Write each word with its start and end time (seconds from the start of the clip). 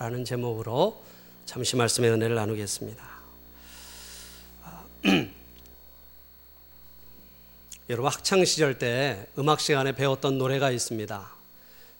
라는 0.00 0.24
제목으로 0.24 1.00
잠시 1.46 1.76
말씀의 1.76 2.10
은혜를 2.10 2.34
나누겠습니다. 2.34 3.08
여러분 7.88 8.10
학창 8.10 8.44
시절 8.44 8.78
때 8.78 9.28
음악 9.38 9.60
시간에 9.60 9.92
배웠던 9.92 10.38
노래가 10.38 10.72
있습니다. 10.72 11.30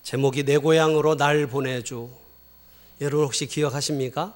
제목이 0.02 0.42
내 0.44 0.58
고향으로 0.58 1.14
날 1.16 1.46
보내주. 1.46 2.10
여러분 3.00 3.26
혹시 3.26 3.46
기억하십니까? 3.46 4.34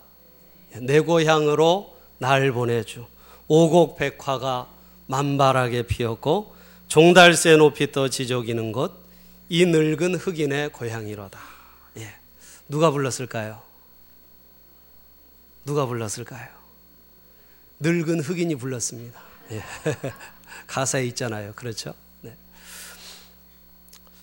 내 0.75 1.01
고향으로 1.01 1.97
날 2.19 2.53
보내주. 2.53 3.07
오곡 3.49 3.97
백화가 3.97 4.69
만발하게 5.07 5.89
피었고 5.89 6.55
종달새 6.87 7.57
높이 7.57 7.91
떠 7.91 8.09
지저귀는 8.09 8.71
곳 8.71 9.05
이 9.49 9.67
늙은 9.67 10.15
흑인의 10.17 10.73
고향이로다. 10.73 11.39
예. 11.99 12.15
누가 12.69 12.91
불렀을까요? 12.91 13.61
누가 15.65 15.87
불렀을까요? 15.87 16.49
늙은 17.81 18.21
흑인이 18.21 18.57
불렀습니다. 18.57 19.21
예. 19.53 19.63
가사에 20.67 21.07
있잖아요. 21.09 21.53
그렇죠? 21.55 21.95
네. 22.23 22.35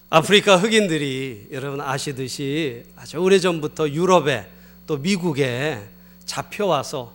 아프리카 0.09 0.57
흑인들이 0.57 1.49
여러분 1.51 1.81
아시듯이 1.81 2.85
아주 2.95 3.17
오래전부터 3.17 3.89
유럽에 3.89 4.49
또 4.87 4.97
미국에 4.97 5.87
잡혀와서 6.25 7.13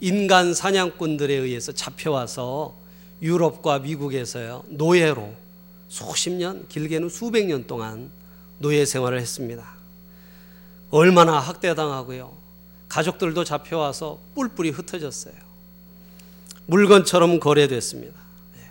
인간 0.00 0.54
사냥꾼들에 0.54 1.34
의해서 1.34 1.72
잡혀와서 1.72 2.74
유럽과 3.20 3.80
미국에서요 3.80 4.64
노예로 4.68 5.34
수십 5.88 6.30
년 6.30 6.66
길게는 6.68 7.08
수백 7.08 7.46
년 7.46 7.66
동안 7.66 8.10
노예 8.58 8.84
생활을 8.84 9.20
했습니다. 9.20 9.81
얼마나 10.92 11.40
학대당하고요. 11.40 12.36
가족들도 12.90 13.44
잡혀와서 13.44 14.18
뿔뿔이 14.34 14.70
흩어졌어요. 14.70 15.34
물건처럼 16.66 17.40
거래됐습니다. 17.40 18.14
예. 18.58 18.70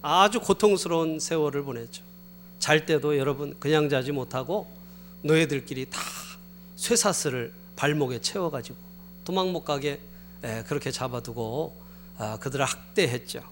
아주 0.00 0.40
고통스러운 0.40 1.20
세월을 1.20 1.62
보냈죠. 1.62 2.02
잘 2.58 2.86
때도 2.86 3.18
여러분 3.18 3.54
그냥 3.60 3.90
자지 3.90 4.10
못하고 4.10 4.72
노예들끼리 5.20 5.90
다 5.90 6.00
쇠사슬을 6.76 7.52
발목에 7.76 8.20
채워가지고 8.20 8.78
도망 9.26 9.52
못 9.52 9.62
가게 9.62 10.00
예, 10.42 10.64
그렇게 10.66 10.90
잡아두고 10.90 11.78
아, 12.16 12.38
그들을 12.40 12.64
학대했죠. 12.64 13.42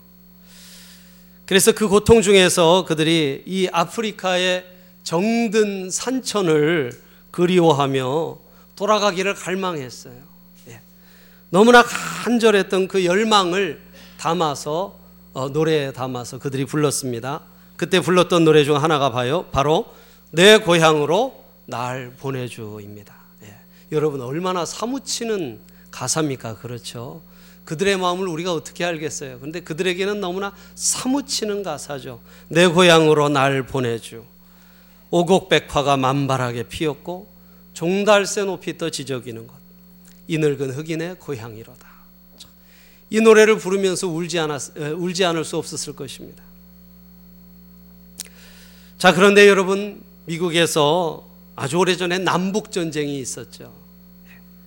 그래서 1.44 1.72
그 1.72 1.88
고통 1.88 2.22
중에서 2.22 2.86
그들이 2.88 3.42
이 3.46 3.68
아프리카의 3.70 4.64
정든 5.02 5.90
산천을 5.90 7.07
그리워하며 7.30 8.38
돌아가기를 8.76 9.34
갈망했어요. 9.34 10.14
예. 10.68 10.80
너무나 11.50 11.82
간절했던 11.82 12.88
그 12.88 13.04
열망을 13.04 13.80
담아서 14.18 14.98
어, 15.32 15.48
노래에 15.48 15.92
담아서 15.92 16.38
그들이 16.38 16.64
불렀습니다. 16.64 17.42
그때 17.76 18.00
불렀던 18.00 18.44
노래 18.44 18.64
중 18.64 18.82
하나가 18.82 19.10
봐요. 19.10 19.46
바로 19.52 19.86
내 20.30 20.58
고향으로 20.58 21.44
날 21.66 22.12
보내주입니다. 22.18 23.14
예. 23.44 23.56
여러분 23.92 24.20
얼마나 24.20 24.64
사무치는 24.64 25.60
가사입니까? 25.90 26.56
그렇죠. 26.56 27.22
그들의 27.64 27.98
마음을 27.98 28.26
우리가 28.28 28.54
어떻게 28.54 28.84
알겠어요? 28.84 29.40
근데 29.40 29.60
그들에게는 29.60 30.20
너무나 30.20 30.54
사무치는 30.74 31.62
가사죠. 31.62 32.20
내 32.48 32.66
고향으로 32.66 33.28
날 33.28 33.64
보내주. 33.64 34.24
오곡백화가 35.10 35.96
만발하게 35.96 36.64
피었고 36.64 37.28
종달새 37.72 38.44
높이 38.44 38.76
떠 38.76 38.90
지저귀는 38.90 39.46
것. 39.46 39.54
이 40.26 40.38
늙은 40.38 40.72
흑인의 40.72 41.16
고향이로다. 41.18 41.88
이 43.10 43.20
노래를 43.20 43.58
부르면서 43.58 44.08
울지, 44.08 44.38
않았, 44.38 44.76
울지 44.76 45.24
않을 45.24 45.44
수 45.44 45.56
없었을 45.56 45.94
것입니다. 45.94 46.42
자, 48.98 49.14
그런데 49.14 49.48
여러분, 49.48 50.02
미국에서 50.26 51.26
아주 51.56 51.78
오래전에 51.78 52.18
남북전쟁이 52.18 53.18
있었죠. 53.20 53.72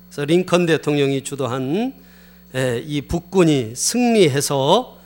그래서 0.09 0.25
링컨 0.25 0.66
대통령이 0.66 1.23
주도한 1.23 1.93
예, 2.55 2.83
이 2.85 3.01
북군이 3.01 3.75
승리해서 3.75 4.97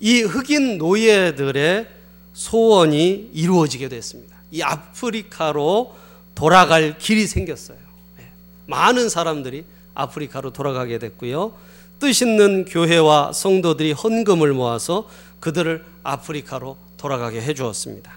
이 0.00 0.20
흑인 0.20 0.76
노예들의 0.78 1.86
소원이 2.34 3.30
이루어지게 3.32 3.88
됐습니다. 3.88 4.36
이 4.50 4.62
아프리카로 4.62 5.94
돌아갈 6.34 6.98
길이 6.98 7.26
생겼어요. 7.26 7.78
예, 8.20 8.30
많은 8.66 9.08
사람들이 9.08 9.64
아프리카로 9.94 10.52
돌아가게 10.52 10.98
됐고요. 10.98 11.52
뜻 11.98 12.22
있는 12.22 12.64
교회와 12.64 13.32
성도들이 13.32 13.92
헌금을 13.92 14.52
모아서 14.52 15.08
그들을 15.40 15.84
아프리카로 16.02 16.76
돌아가게 16.96 17.40
해 17.42 17.54
주었습니다. 17.54 18.12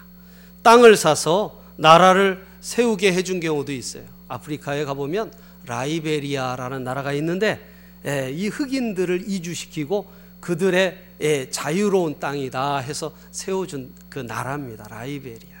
땅을 0.62 0.96
사서 0.96 1.60
나라를 1.76 2.46
세우게 2.60 3.12
해준 3.12 3.40
경우도 3.40 3.72
있어요. 3.72 4.04
아프리카에 4.28 4.84
가보면 4.84 5.32
라이베리아라는 5.66 6.84
나라가 6.84 7.12
있는데 7.12 7.60
예, 8.06 8.30
이 8.32 8.48
흑인들을 8.48 9.24
이주시키고 9.26 10.06
그들의 10.40 10.98
예, 11.22 11.50
자유로운 11.50 12.18
땅이다 12.18 12.78
해서 12.78 13.12
세워준 13.30 13.92
그 14.08 14.18
나라입니다. 14.18 14.88
라이베리아. 14.88 15.53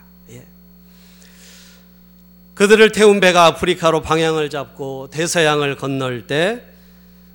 예. 2.54 2.56
그들을 2.56 2.92
태운 2.92 3.20
배가 3.20 3.46
아프리카로 3.46 4.02
방향을 4.02 4.48
잡고 4.48 5.08
대서양을 5.10 5.76
건널 5.76 6.26
때 6.26 6.64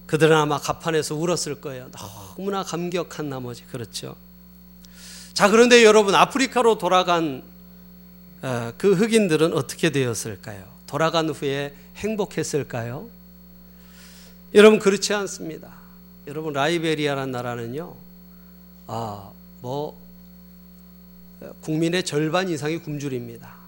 그들은 0.05 0.35
아마 0.35 0.57
갑판에서 0.57 1.15
울었을 1.15 1.61
거예요. 1.61 1.89
너무나 2.37 2.63
감격한 2.63 3.29
나머지 3.29 3.63
그렇죠. 3.65 4.15
자 5.33 5.49
그런데 5.49 5.83
여러분 5.83 6.15
아프리카로 6.15 6.77
돌아간 6.77 7.43
어, 8.41 8.71
그 8.77 8.93
흑인들은 8.93 9.53
어떻게 9.53 9.91
되었을까요? 9.91 10.63
돌아간 10.87 11.29
후에 11.29 11.73
행복했을까요? 11.97 13.09
여러분 14.55 14.79
그렇지 14.79 15.13
않습니다. 15.13 15.69
여러분 16.25 16.53
라이베리아라는 16.53 17.31
나라는요. 17.31 17.95
아, 18.87 19.29
뭐 19.61 19.99
국민의 21.61 22.03
절반 22.03 22.49
이상이 22.49 22.79
굶주립니다. 22.79 23.58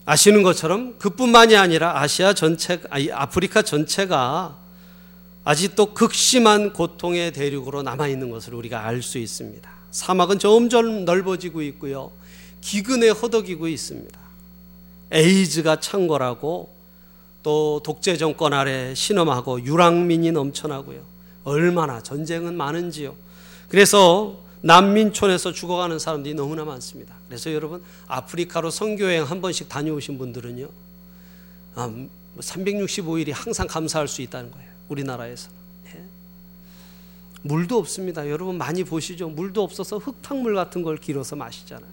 예. 0.00 0.10
아시는 0.10 0.42
것처럼 0.42 0.98
그뿐만이 0.98 1.56
아니라 1.56 2.00
아시아 2.00 2.34
전체, 2.34 2.80
아프리카 3.12 3.62
전체가 3.62 4.56
아직도 5.44 5.94
극심한 5.94 6.72
고통의 6.72 7.32
대륙으로 7.32 7.82
남아 7.82 8.08
있는 8.08 8.30
것을 8.30 8.54
우리가 8.54 8.86
알 8.86 9.02
수 9.02 9.18
있습니다. 9.18 9.70
사막은 9.90 10.38
점점 10.38 11.04
넓어지고 11.04 11.62
있고요. 11.62 12.12
기근에 12.60 13.08
허덕이고 13.08 13.66
있습니다. 13.66 14.18
에이즈가 15.12 15.80
창궐하고 15.80 16.70
또 17.42 17.80
독재 17.82 18.16
정권 18.16 18.52
아래 18.52 18.94
신음하고 18.94 19.64
유랑민이 19.64 20.30
넘쳐나고요. 20.30 21.00
얼마나 21.44 22.02
전쟁은 22.02 22.56
많은지요. 22.56 23.16
그래서 23.68 24.38
난민촌에서 24.62 25.52
죽어가는 25.52 25.98
사람들이 25.98 26.34
너무나 26.34 26.64
많습니다. 26.64 27.14
그래서 27.28 27.52
여러분 27.52 27.82
아프리카로 28.06 28.70
선교여행 28.70 29.24
한 29.24 29.40
번씩 29.40 29.68
다녀오신 29.68 30.18
분들은요. 30.18 30.68
365일이 32.38 33.32
아, 33.32 33.36
항상 33.36 33.66
감사할 33.66 34.08
수 34.08 34.22
있다는 34.22 34.50
거예요. 34.50 34.68
우리나라에서는. 34.88 35.56
예. 35.94 36.04
물도 37.42 37.78
없습니다. 37.78 38.28
여러분 38.28 38.58
많이 38.58 38.84
보시죠. 38.84 39.28
물도 39.28 39.62
없어서 39.62 39.98
흙탕물 39.98 40.54
같은 40.54 40.82
걸 40.82 40.96
길어서 40.96 41.36
마시잖아요. 41.36 41.90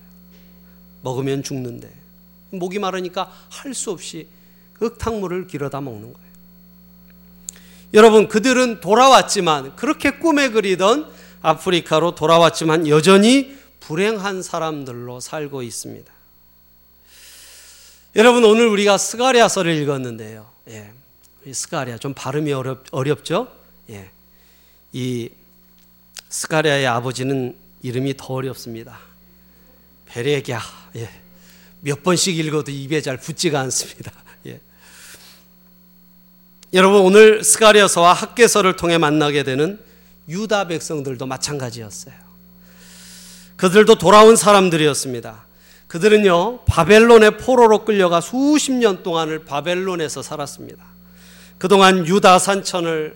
먹으면 1.02 1.44
죽는데. 1.44 1.94
목이 2.52 2.80
마르니까 2.80 3.32
할 3.50 3.74
수 3.74 3.92
없이 3.92 4.28
흙탕물을 4.76 5.48
길어다 5.48 5.82
먹는 5.82 6.14
거예요. 6.14 6.28
여러분, 7.94 8.28
그들은 8.28 8.80
돌아왔지만, 8.82 9.76
그렇게 9.76 10.12
꿈에 10.12 10.50
그리던 10.50 11.10
아프리카로 11.42 12.16
돌아왔지만, 12.16 12.88
여전히 12.88 13.58
불행한 13.80 14.44
사람들로 14.44 15.20
살고 15.20 15.64
있습니다. 15.64 16.12
여러분, 18.16 18.44
오늘 18.44 18.68
우리가 18.68 18.98
스가랴서를 18.98 19.76
읽었는데요. 19.76 20.50
예. 20.70 20.92
스가랴, 21.52 21.98
좀 21.98 22.14
발음이 22.14 22.52
어렵, 22.52 22.84
어렵죠? 22.92 23.52
예. 23.90 24.10
이 24.92 25.30
스가랴의 26.30 26.88
아버지는 26.88 27.56
이름이 27.84 28.16
더 28.18 28.34
어렵습니다. 28.34 29.00
베레갸. 30.06 30.62
예. 30.96 31.10
몇 31.82 32.04
번씩 32.04 32.38
읽어도 32.38 32.72
입에 32.72 33.02
잘 33.02 33.18
붙지가 33.18 33.60
않습니다. 33.62 34.12
여러분 36.74 37.00
오늘 37.02 37.46
스가랴서와 37.46 38.12
학개서를 38.12 38.76
통해 38.76 38.98
만나게 38.98 39.44
되는 39.44 39.80
유다 40.28 40.68
백성들도 40.68 41.26
마찬가지였어요. 41.26 42.14
그들도 43.56 43.98
돌아온 43.98 44.36
사람들이었습니다. 44.36 45.46
그들은요, 45.88 46.60
바벨론의 46.66 47.38
포로로 47.38 47.86
끌려가 47.86 48.20
수십 48.22 48.74
년 48.74 49.04
동안을 49.04 49.46
바벨론에서 49.46 50.22
살았습니다. 50.22 50.84
그동안 51.58 52.06
유다 52.06 52.40
산천을 52.40 53.16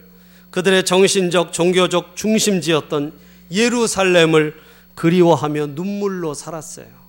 그들의 0.49 0.85
정신적, 0.85 1.53
종교적 1.53 2.15
중심지였던 2.15 3.13
예루살렘을 3.51 4.55
그리워하며 4.95 5.67
눈물로 5.67 6.33
살았어요. 6.33 7.00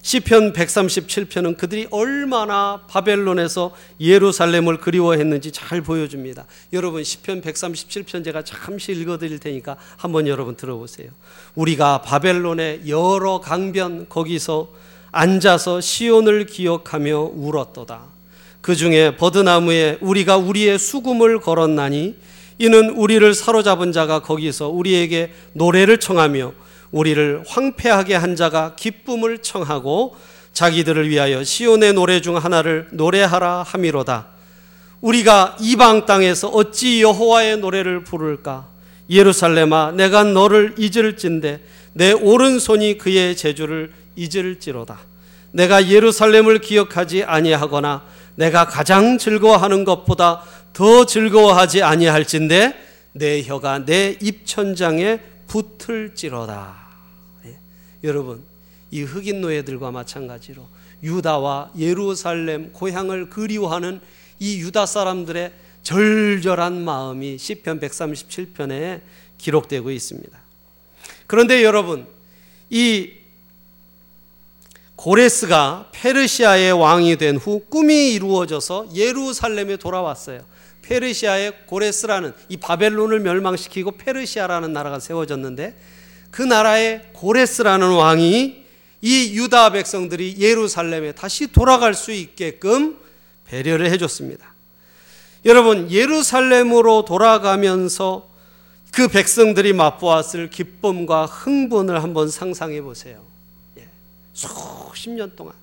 예. 0.00 0.02
시편 0.02 0.52
137편은 0.52 1.56
그들이 1.56 1.86
얼마나 1.90 2.80
바벨론에서 2.88 3.74
예루살렘을 4.00 4.78
그리워했는지 4.78 5.52
잘 5.52 5.82
보여줍니다. 5.82 6.46
여러분 6.72 7.04
시편 7.04 7.42
137편 7.42 8.24
제가 8.24 8.42
잠시 8.42 8.92
읽어 8.92 9.18
드릴 9.18 9.38
테니까 9.38 9.76
한번 9.96 10.26
여러분 10.26 10.56
들어보세요. 10.56 11.10
우리가 11.54 12.02
바벨론의 12.02 12.88
여러 12.88 13.40
강변 13.40 14.08
거기서 14.08 14.70
앉아서 15.12 15.80
시온을 15.80 16.46
기억하며 16.46 17.32
울었도다. 17.34 18.02
그 18.60 18.76
중에 18.76 19.16
버드나무에 19.16 19.98
우리가 20.00 20.36
우리의 20.36 20.78
수금을 20.78 21.40
걸었나니 21.40 22.16
이는 22.58 22.90
우리를 22.90 23.32
사로잡은 23.34 23.92
자가 23.92 24.20
거기서 24.20 24.68
우리에게 24.68 25.32
노래를 25.54 25.98
청하며 25.98 26.52
우리를 26.90 27.44
황폐하게 27.46 28.14
한 28.14 28.36
자가 28.36 28.74
기쁨을 28.76 29.38
청하고 29.38 30.16
자기들을 30.52 31.08
위하여 31.08 31.44
시온의 31.44 31.92
노래 31.92 32.20
중 32.20 32.36
하나를 32.36 32.88
노래하라 32.92 33.62
함이로다. 33.62 34.28
우리가 35.00 35.56
이방 35.60 36.06
땅에서 36.06 36.48
어찌 36.48 37.02
여호와의 37.02 37.58
노래를 37.58 38.04
부를까? 38.04 38.68
예루살렘아, 39.08 39.92
내가 39.92 40.24
너를 40.24 40.74
잊을진데 40.78 41.60
내 41.94 42.12
오른손이 42.12 42.98
그의 42.98 43.36
제주를 43.36 43.92
잊을지로다. 44.16 44.98
내가 45.52 45.88
예루살렘을 45.88 46.60
기억하지 46.60 47.24
아니하거나 47.24 48.02
내가 48.36 48.66
가장 48.66 49.18
즐거워하는 49.18 49.84
것보다 49.84 50.42
더 50.72 51.04
즐거워하지 51.04 51.82
아니할진데 51.82 52.74
내 53.12 53.42
혀가 53.42 53.84
내 53.84 54.16
입천장에 54.20 55.18
붙을지로다. 55.50 56.76
예. 57.46 57.58
여러분, 58.04 58.44
이 58.92 59.02
흑인 59.02 59.40
노예들과 59.40 59.90
마찬가지로 59.90 60.66
유다와 61.02 61.72
예루살렘 61.76 62.72
고향을 62.72 63.30
그리워하는 63.30 64.00
이 64.38 64.60
유다 64.60 64.86
사람들의 64.86 65.52
절절한 65.82 66.84
마음이 66.84 67.38
시편 67.38 67.80
137편에 67.80 69.00
기록되고 69.38 69.90
있습니다. 69.90 70.38
그런데 71.26 71.64
여러분, 71.64 72.06
이 72.68 73.10
고레스가 74.94 75.88
페르시아의 75.92 76.72
왕이 76.72 77.16
된 77.16 77.36
후 77.38 77.60
꿈이 77.68 78.12
이루어져서 78.12 78.90
예루살렘에 78.94 79.78
돌아왔어요. 79.78 80.42
페르시아의 80.90 81.66
고레스라는 81.66 82.32
이 82.48 82.56
바벨론을 82.56 83.20
멸망시키고 83.20 83.92
페르시아라는 83.92 84.72
나라가 84.72 84.98
세워졌는데 84.98 85.76
그 86.32 86.42
나라의 86.42 87.10
고레스라는 87.12 87.92
왕이 87.92 88.64
이 89.02 89.36
유다 89.38 89.70
백성들이 89.70 90.36
예루살렘에 90.38 91.12
다시 91.12 91.46
돌아갈 91.46 91.94
수 91.94 92.10
있게끔 92.10 92.98
배려를 93.46 93.90
해줬습니다. 93.92 94.52
여러분, 95.44 95.90
예루살렘으로 95.90 97.04
돌아가면서 97.04 98.28
그 98.92 99.08
백성들이 99.08 99.72
맛보았을 99.72 100.50
기쁨과 100.50 101.26
흥분을 101.26 102.02
한번 102.02 102.28
상상해 102.28 102.82
보세요. 102.82 103.22
예. 103.78 103.88
수십 104.34 105.10
년 105.10 105.34
동안, 105.34 105.54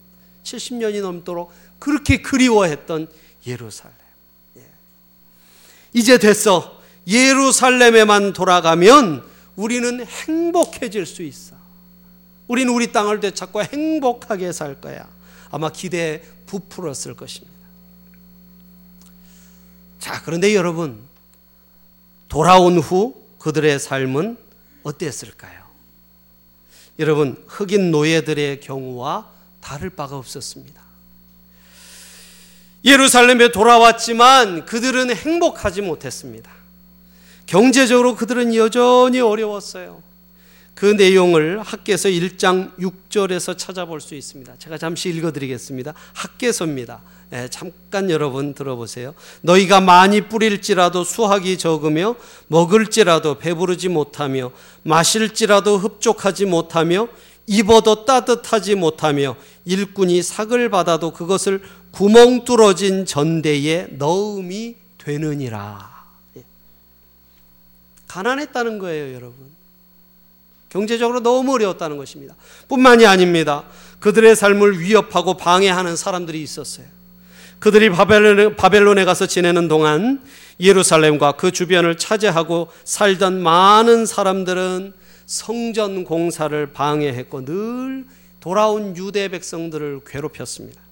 70년이 0.43 1.01
넘도록 1.01 1.51
그렇게 1.79 2.21
그리워했던 2.21 3.07
예루살렘. 3.45 4.06
이제 5.97 6.19
됐어. 6.19 6.79
예루살렘에만 7.07 8.33
돌아가면 8.33 9.27
우리는 9.55 10.05
행복해질 10.05 11.07
수 11.07 11.23
있어. 11.23 11.55
우리는 12.47 12.71
우리 12.71 12.91
땅을 12.91 13.19
되찾고 13.19 13.63
행복하게 13.63 14.51
살 14.51 14.79
거야. 14.79 15.09
아마 15.49 15.71
기대에 15.71 16.21
부풀었을 16.45 17.15
것입니다. 17.15 17.57
자, 19.97 20.21
그런데 20.23 20.53
여러분, 20.53 20.99
돌아온 22.29 22.77
후 22.77 23.19
그들의 23.39 23.79
삶은 23.79 24.37
어땠을까요? 24.83 25.63
여러분, 26.99 27.43
흑인 27.47 27.89
노예들의 27.89 28.59
경우와 28.59 29.31
다를 29.61 29.89
바가 29.89 30.15
없었습니다. 30.15 30.79
예루살렘에 32.87 33.49
돌아왔지만 33.49 34.65
그들은 34.65 35.13
행복하지 35.13 35.81
못했습니다. 35.81 36.49
경제적으로 37.45 38.15
그들은 38.15 38.55
여전히 38.55 39.19
어려웠어요. 39.19 40.01
그 40.73 40.85
내용을 40.85 41.59
학계서 41.61 42.07
1장 42.07 42.73
6절에서 42.77 43.57
찾아볼 43.57 43.99
수 43.99 44.15
있습니다. 44.15 44.55
제가 44.57 44.77
잠시 44.77 45.09
읽어드리겠습니다. 45.09 45.93
학계서입니다. 46.13 47.01
네, 47.29 47.49
잠깐 47.49 48.09
여러분 48.09 48.53
들어보세요. 48.53 49.13
너희가 49.41 49.81
많이 49.81 50.21
뿌릴지라도 50.21 51.03
수확이 51.03 51.57
적으며 51.57 52.15
먹을지라도 52.47 53.37
배부르지 53.37 53.89
못하며 53.89 54.51
마실지라도 54.83 55.77
흡족하지 55.77 56.45
못하며 56.45 57.09
입어도 57.47 58.05
따뜻하지 58.05 58.75
못하며 58.75 59.35
일꾼이 59.65 60.21
삭을 60.21 60.69
받아도 60.69 61.11
그것을 61.11 61.61
구멍 61.97 62.45
뚫어진 62.45 63.07
전대에 63.07 63.87
넣음이 63.89 64.75
되느니라. 64.99 66.05
예. 66.37 66.43
가난했다는 68.07 68.77
거예요, 68.77 69.15
여러분. 69.15 69.49
경제적으로 70.69 71.21
너무 71.21 71.55
어려웠다는 71.55 71.97
것입니다. 71.97 72.35
뿐만이 72.67 73.07
아닙니다. 73.07 73.63
그들의 73.97 74.35
삶을 74.35 74.79
위협하고 74.79 75.37
방해하는 75.37 75.95
사람들이 75.95 76.39
있었어요. 76.43 76.85
그들이 77.57 77.89
바벨론에, 77.89 79.03
가서 79.03 79.25
지내는 79.25 79.67
동안 79.67 80.21
예루살렘과 80.59 81.31
그 81.31 81.49
주변을 81.51 81.97
차지하고 81.97 82.67
살던 82.83 83.41
많은 83.41 84.05
사람들은 84.05 84.93
성전 85.25 86.03
공사를 86.03 86.73
방해했고 86.73 87.45
늘 87.45 88.05
돌아온 88.39 88.95
유대 88.95 89.29
백성들을 89.29 90.01
괴롭혔습니다. 90.05 90.86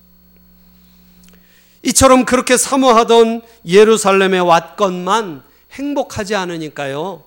이처럼 1.85 2.25
그렇게 2.25 2.57
사모하던 2.57 3.43
예루살렘에 3.65 4.39
왔건만 4.39 5.43
행복하지 5.71 6.33
않으니까요. 6.33 7.23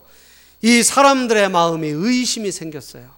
이 0.63 0.83
사람들의 0.83 1.49
마음에 1.51 1.87
의심이 1.87 2.51
생겼어요. 2.51 3.09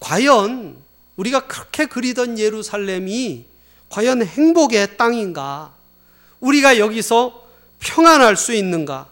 과연 0.00 0.76
우리가 1.14 1.46
그렇게 1.46 1.86
그리던 1.86 2.40
예루살렘이 2.40 3.44
과연 3.88 4.22
행복의 4.24 4.96
땅인가? 4.96 5.72
우리가 6.40 6.78
여기서 6.78 7.46
평안할 7.78 8.36
수 8.36 8.52
있는가? 8.52 9.08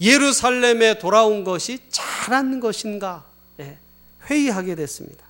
예루살렘에 0.00 0.98
돌아온 0.98 1.44
것이 1.44 1.78
잘한 1.90 2.60
것인가? 2.60 3.24
네, 3.58 3.76
회의하게 4.30 4.76
됐습니다. 4.76 5.25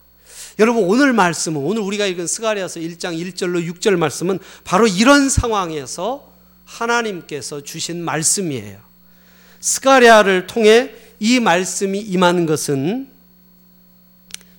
여러분 0.59 0.85
오늘 0.85 1.13
말씀은 1.13 1.61
오늘 1.61 1.83
우리가 1.83 2.07
읽은 2.07 2.27
스가랴서 2.27 2.81
1장 2.81 3.19
1절로 3.19 3.71
6절 3.75 3.97
말씀은 3.97 4.39
바로 4.65 4.87
이런 4.87 5.29
상황에서 5.29 6.33
하나님께서 6.65 7.63
주신 7.63 8.03
말씀이에요. 8.03 8.79
스가랴를 9.61 10.47
통해 10.47 10.95
이 11.21 11.41
말씀이 11.41 11.99
임한 12.01 12.47
것은 12.47 13.09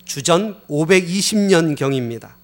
주전 0.04 0.60
520년 0.68 1.76
경입니다. 1.76 2.36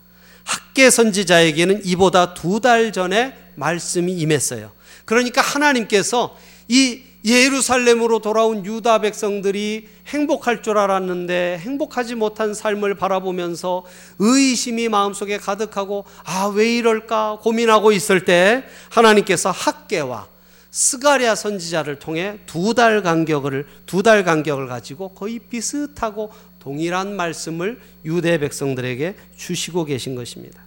학개 0.43 0.91
선지자에게는 0.91 1.83
이보다 1.87 2.35
두 2.35 2.59
달 2.61 2.93
전에 2.93 3.35
말씀이 3.55 4.13
임했어요. 4.13 4.73
그러니까 5.05 5.41
하나님께서 5.41 6.37
이 6.67 7.03
예루살렘으로 7.25 8.19
돌아온 8.19 8.67
유다 8.67 9.01
백성들이 9.01 9.89
행복할 10.09 10.63
줄 10.63 10.77
알았는데 10.77 11.59
행복하지 11.61 12.15
못한 12.17 12.53
삶을 12.53 12.97
바라보면서 12.97 13.85
의심이 14.19 14.89
마음속에 14.89 15.39
가득하고 15.39 16.05
아, 16.25 16.53
왜 16.55 16.77
이럴까 16.77 17.39
고민하고 17.41 17.93
있을 17.93 18.25
때 18.25 18.65
하나님께서 18.91 19.51
학계와 19.51 20.29
스가랴 20.71 21.35
선지자를 21.37 21.99
통해 21.99 22.41
두 22.47 22.75
달 22.75 23.03
간격을 23.03 23.67
두 23.87 24.03
달 24.03 24.25
간격을 24.25 24.67
가지고 24.67 25.11
거의 25.11 25.39
비슷하고 25.39 26.31
동일한 26.59 27.15
말씀을 27.15 27.81
유대 28.05 28.39
백성들에게 28.39 29.15
주시고 29.37 29.85
계신 29.85 30.15
것입니다. 30.15 30.63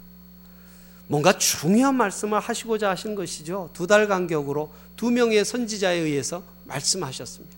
뭔가 1.08 1.38
중요한 1.38 1.96
말씀을 1.96 2.40
하시고자 2.40 2.90
하신 2.90 3.16
것이죠. 3.16 3.70
두 3.74 3.88
달 3.88 4.08
간격으로 4.08 4.74
두 4.96 5.10
명의 5.10 5.44
선지자에 5.46 5.98
의해서 5.98 6.44
말씀하셨습니다. 6.66 7.56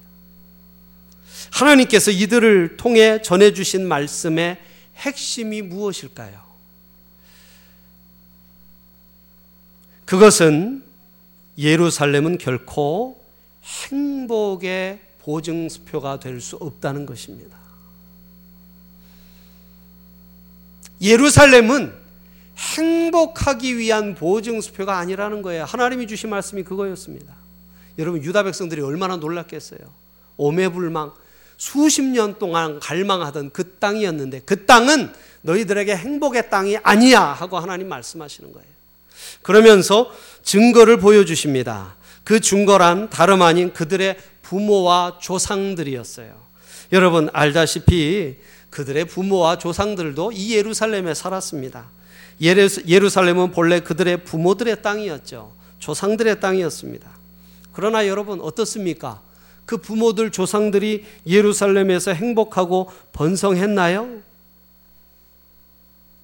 하나님께서 1.52 2.12
이들을 2.12 2.78
통해 2.78 3.22
전해주신 3.22 3.88
말씀의 3.88 4.60
핵심이 4.98 5.62
무엇일까요? 5.62 6.48
그것은 10.06 10.84
예루살렘은 11.58 12.38
결코 12.38 13.20
행복의 13.64 15.00
보증수표가 15.22 16.20
될 16.20 16.40
수 16.42 16.56
없다는 16.58 17.06
것입니다. 17.06 17.58
예루살렘은 21.02 21.94
행복하기 22.60 23.78
위한 23.78 24.16
보증 24.16 24.60
수표가 24.60 24.98
아니라는 24.98 25.42
거예요. 25.42 25.64
하나님이 25.64 26.08
주신 26.08 26.30
말씀이 26.30 26.64
그거였습니다. 26.64 27.34
여러분, 27.98 28.22
유다 28.24 28.44
백성들이 28.44 28.82
얼마나 28.82 29.16
놀랐겠어요. 29.16 29.80
오매불망, 30.38 31.14
수십 31.58 32.04
년 32.04 32.38
동안 32.40 32.80
갈망하던 32.80 33.52
그 33.52 33.78
땅이었는데 33.80 34.44
그 34.46 34.66
땅은 34.66 35.12
너희들에게 35.42 35.96
행복의 35.96 36.50
땅이 36.50 36.78
아니야 36.84 37.22
하고 37.22 37.60
하나님 37.60 37.90
말씀하시는 37.90 38.52
거예요. 38.52 38.68
그러면서 39.42 40.12
증거를 40.44 40.98
보여주십니다. 40.98 41.96
그 42.24 42.40
증거란 42.40 43.10
다름 43.10 43.42
아닌 43.42 43.74
그들의 43.74 44.18
부모와 44.42 45.20
조상들이었어요. 45.22 46.34
여러분 46.92 47.30
알다시피 47.34 48.38
그들의 48.70 49.06
부모와 49.06 49.58
조상들도 49.58 50.32
이 50.32 50.56
예루살렘에 50.56 51.14
살았습니다. 51.14 51.99
예루살렘은 52.42 53.52
본래 53.52 53.80
그들의 53.80 54.24
부모들의 54.24 54.82
땅이었죠. 54.82 55.52
조상들의 55.80 56.40
땅이었습니다. 56.40 57.10
그러나 57.74 58.08
여러분 58.08 58.42
어떻습니까? 58.42 59.22
그 59.66 59.78
부모들 59.78 60.32
조상들이 60.32 61.06
예루살렘에서 61.28 62.12
행복하고 62.12 62.92
번성했나요? 63.14 64.22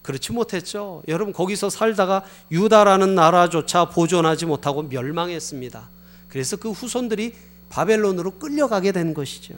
그렇지 0.02 0.32
못했죠. 0.34 1.04
여러분 1.08 1.34
거기서 1.34 1.70
살다가 1.70 2.24
유다라는 2.52 3.16
나라조차 3.16 3.86
보존하지 3.86 4.46
못하고 4.46 4.84
멸망했습니다. 4.84 5.90
그래서 6.30 6.58
그 6.58 6.72
후손들이 6.72 7.34
바벨론으로 7.70 8.32
끌려가게 8.32 8.92
된 8.92 9.14
것이죠. 9.14 9.56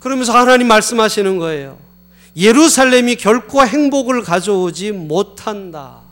그러면서 0.00 0.32
하나님 0.32 0.68
말씀하시는 0.68 1.38
거예요. 1.38 1.78
예루살렘이 2.36 3.16
결코 3.16 3.64
행복을 3.64 4.22
가져오지 4.22 4.92
못한다. 4.92 6.02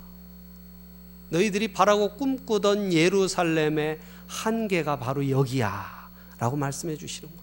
너희들이 1.31 1.69
바라고 1.69 2.17
꿈꾸던 2.17 2.93
예루살렘의 2.93 3.99
한계가 4.27 4.99
바로 4.99 5.29
여기야. 5.29 6.11
라고 6.39 6.57
말씀해 6.57 6.97
주시는 6.97 7.29
거예요. 7.29 7.43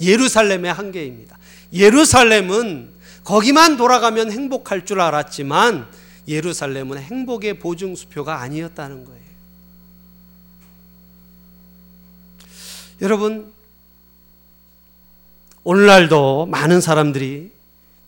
예루살렘의 0.00 0.72
한계입니다. 0.72 1.38
예루살렘은 1.72 2.92
거기만 3.24 3.76
돌아가면 3.76 4.30
행복할 4.30 4.84
줄 4.84 5.00
알았지만 5.00 5.88
예루살렘은 6.28 6.98
행복의 6.98 7.58
보증수표가 7.58 8.40
아니었다는 8.40 9.04
거예요. 9.04 9.24
여러분, 13.00 13.53
오늘날도 15.64 16.46
많은 16.46 16.80
사람들이 16.80 17.50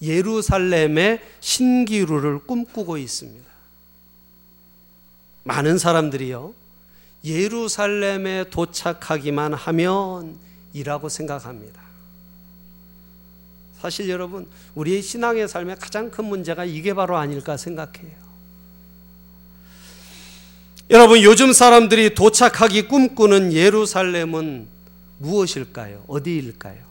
예루살렘의 0.02 1.20
신기루를 1.40 2.40
꿈꾸고 2.40 2.98
있습니다. 2.98 3.46
많은 5.44 5.78
사람들이요, 5.78 6.52
예루살렘에 7.24 8.50
도착하기만 8.50 9.54
하면 9.54 10.36
이라고 10.74 11.08
생각합니다. 11.08 11.80
사실 13.80 14.08
여러분, 14.10 14.46
우리의 14.74 15.00
신앙의 15.00 15.48
삶의 15.48 15.76
가장 15.76 16.10
큰 16.10 16.26
문제가 16.26 16.64
이게 16.64 16.92
바로 16.92 17.16
아닐까 17.16 17.56
생각해요. 17.56 18.26
여러분, 20.90 21.22
요즘 21.22 21.52
사람들이 21.52 22.14
도착하기 22.14 22.88
꿈꾸는 22.88 23.52
예루살렘은 23.52 24.68
무엇일까요? 25.18 26.04
어디일까요? 26.06 26.85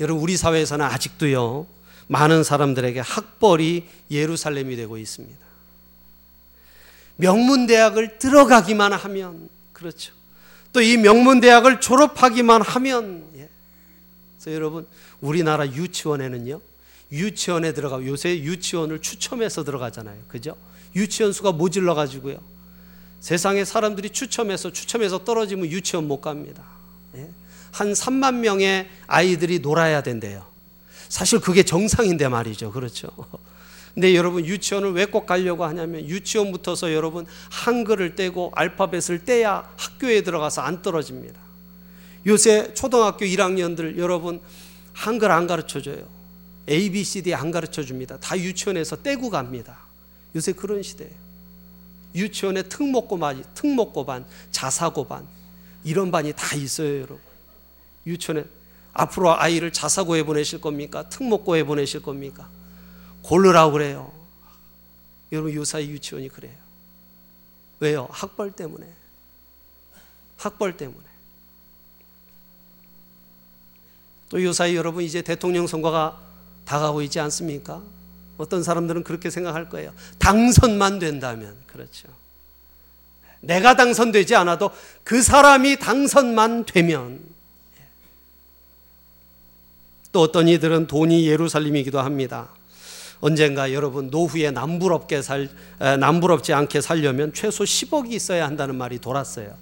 여러분, 0.00 0.22
우리 0.22 0.36
사회에서는 0.36 0.84
아직도요, 0.84 1.66
많은 2.06 2.42
사람들에게 2.42 3.00
학벌이 3.00 3.86
예루살렘이 4.10 4.76
되고 4.76 4.96
있습니다. 4.96 5.38
명문대학을 7.16 8.18
들어가기만 8.18 8.92
하면, 8.92 9.48
그렇죠. 9.72 10.12
또 10.72 10.80
이 10.80 10.96
명문대학을 10.96 11.80
졸업하기만 11.80 12.62
하면, 12.62 13.24
예. 13.36 13.48
그래서 14.36 14.54
여러분, 14.54 14.86
우리나라 15.20 15.66
유치원에는요, 15.66 16.60
유치원에 17.10 17.72
들어가, 17.72 18.04
요새 18.06 18.38
유치원을 18.38 19.00
추첨해서 19.00 19.64
들어가잖아요. 19.64 20.16
그죠? 20.28 20.56
유치원 20.94 21.32
수가 21.32 21.52
모질러 21.52 21.94
가지고요. 21.94 22.38
세상에 23.20 23.64
사람들이 23.64 24.10
추첨해서 24.10 24.72
추첨해서 24.72 25.24
떨어지면 25.24 25.66
유치원 25.66 26.06
못 26.06 26.20
갑니다. 26.20 26.62
예? 27.16 27.28
한 27.78 27.92
3만 27.92 28.36
명의 28.36 28.88
아이들이 29.06 29.60
놀아야 29.60 30.02
된대요. 30.02 30.44
사실 31.08 31.38
그게 31.40 31.62
정상인데 31.62 32.28
말이죠. 32.28 32.72
그렇죠. 32.72 33.08
근데 33.94 34.14
여러분 34.14 34.44
유치원을 34.44 34.92
왜 34.92 35.06
꼭 35.06 35.26
가려고 35.26 35.64
하냐면 35.64 36.04
유치원부터서 36.06 36.92
여러분 36.92 37.26
한글을 37.50 38.16
떼고 38.16 38.52
알파벳을 38.54 39.24
떼야 39.24 39.72
학교에 39.76 40.22
들어가서 40.22 40.62
안 40.62 40.82
떨어집니다. 40.82 41.38
요새 42.26 42.74
초등학교 42.74 43.24
1학년들 43.24 43.96
여러분 43.96 44.40
한글 44.92 45.30
안 45.30 45.46
가르쳐 45.46 45.80
줘요. 45.80 46.02
A, 46.68 46.90
B, 46.90 47.04
C, 47.04 47.22
D 47.22 47.32
안 47.34 47.50
가르쳐 47.50 47.82
줍니다. 47.82 48.18
다 48.18 48.36
유치원에서 48.36 48.96
떼고 48.96 49.30
갑니다. 49.30 49.78
요새 50.34 50.52
그런 50.52 50.82
시대예요. 50.82 51.14
유치원에 52.14 52.64
특목고반, 52.64 53.44
특목고반, 53.54 54.26
자사고반 54.50 55.26
이런 55.84 56.10
반이 56.10 56.32
다 56.36 56.56
있어요, 56.56 56.96
여러분. 56.96 57.27
유치원에 58.08 58.44
앞으로 58.92 59.38
아이를 59.38 59.72
자사고에 59.72 60.24
보내실 60.24 60.60
겁니까? 60.60 61.08
특목고에 61.08 61.64
보내실 61.64 62.02
겁니까? 62.02 62.48
고르라고 63.22 63.72
그래요. 63.72 64.12
여러분 65.30 65.54
요사이 65.54 65.88
유치원이 65.88 66.30
그래요. 66.30 66.54
왜요? 67.80 68.08
학벌 68.10 68.52
때문에. 68.52 68.86
학벌 70.38 70.76
때문에. 70.76 71.06
또 74.30 74.42
요사이 74.42 74.74
여러분 74.74 75.04
이제 75.04 75.22
대통령 75.22 75.66
선거가 75.66 76.20
다가오고 76.64 77.02
있지 77.02 77.20
않습니까? 77.20 77.82
어떤 78.36 78.62
사람들은 78.62 79.04
그렇게 79.04 79.30
생각할 79.30 79.68
거예요. 79.68 79.92
당선만 80.18 80.98
된다면. 80.98 81.56
그렇죠. 81.66 82.08
내가 83.40 83.76
당선되지 83.76 84.34
않아도 84.36 84.70
그 85.04 85.22
사람이 85.22 85.78
당선만 85.78 86.66
되면. 86.66 87.37
또 90.18 90.22
어떤 90.22 90.48
이들은 90.48 90.88
돈이 90.88 91.28
예루살림이기도 91.28 92.00
합니다. 92.00 92.48
언젠가 93.20 93.72
여러분 93.72 94.10
노후에 94.10 94.50
남부럽게 94.50 95.22
살 95.22 95.48
남부럽지 95.78 96.52
않게 96.52 96.80
살려면 96.80 97.32
최소 97.32 97.62
10억이 97.62 98.10
있어야 98.10 98.44
한다는 98.44 98.74
말이 98.74 98.98
돌았어요. 98.98 99.54